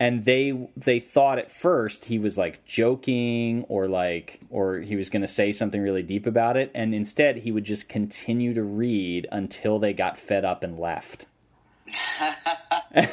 [0.00, 5.10] And they they thought at first he was like joking or like or he was
[5.10, 6.70] going to say something really deep about it.
[6.72, 11.26] And instead he would just continue to read until they got fed up and left.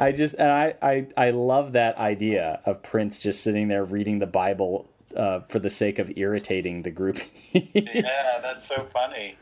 [0.00, 4.18] I just and I, I I love that idea of Prince just sitting there reading
[4.18, 7.18] the Bible uh, for the sake of irritating the group.
[7.52, 7.62] Yeah,
[8.42, 9.36] that's so funny.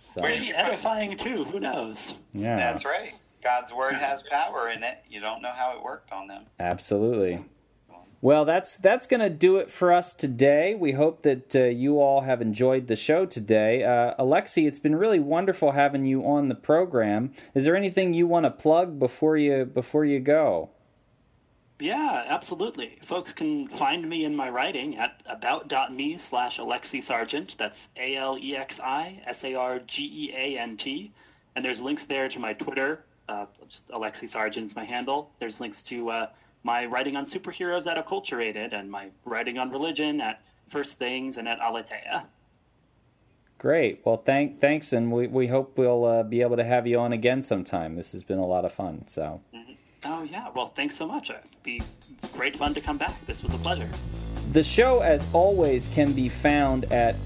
[0.00, 1.44] So, Where do Maybe you edifying too.
[1.44, 2.14] Who knows?
[2.32, 3.12] yeah, That's right.
[3.42, 4.98] God's word has power in it.
[5.08, 6.44] You don't know how it worked on them.
[6.58, 7.44] absolutely.
[8.22, 10.74] Well, that's that's going to do it for us today.
[10.74, 13.82] We hope that uh, you all have enjoyed the show today.
[13.82, 17.32] Uh, Alexi, it's been really wonderful having you on the program.
[17.54, 20.68] Is there anything you want to plug before you before you go?
[21.80, 22.98] Yeah, absolutely.
[23.02, 27.56] Folks can find me in my writing at about.me slash Alexi Sargeant.
[27.56, 31.10] That's A L E X I S A R G E A N T.
[31.56, 33.04] And there's links there to my Twitter.
[33.28, 35.30] Uh, just Alexi Sargeant's my handle.
[35.38, 36.26] There's links to uh,
[36.62, 41.48] my writing on superheroes at Acculturated and my writing on religion at First Things and
[41.48, 42.26] at Aletheia.
[43.58, 44.00] Great.
[44.04, 47.12] Well, thank thanks, and we we hope we'll uh, be able to have you on
[47.12, 47.96] again sometime.
[47.96, 49.06] This has been a lot of fun.
[49.06, 49.40] So.
[50.04, 50.48] Oh, yeah.
[50.54, 51.30] Well, thanks so much.
[51.30, 51.82] It'd be
[52.32, 53.24] great fun to come back.
[53.26, 53.88] This was a pleasure.
[54.52, 57.16] The show, as always, can be found at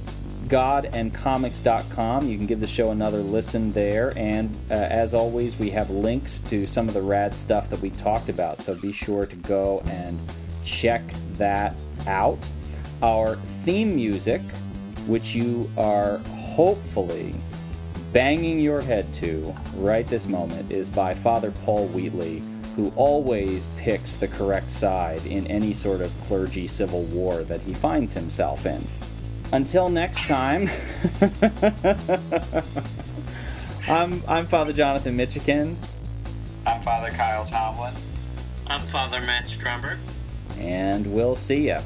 [0.46, 2.28] godandcomics.com.
[2.28, 4.12] You can give the show another listen there.
[4.16, 7.90] And uh, as always, we have links to some of the rad stuff that we
[7.90, 8.60] talked about.
[8.60, 10.18] So be sure to go and
[10.64, 11.02] check
[11.34, 12.38] that out.
[13.02, 14.42] Our theme music,
[15.06, 17.34] which you are hopefully
[18.12, 22.42] banging your head to right this moment, is by Father Paul Wheatley
[22.76, 27.72] who always picks the correct side in any sort of clergy civil war that he
[27.74, 28.82] finds himself in.
[29.52, 30.68] Until next time,
[33.88, 35.76] I'm, I'm Father Jonathan Mitchican,
[36.66, 37.94] I'm Father Kyle Tomlin.
[38.66, 39.98] I'm Father Matt Stromberg.
[40.58, 41.82] and we'll see ya.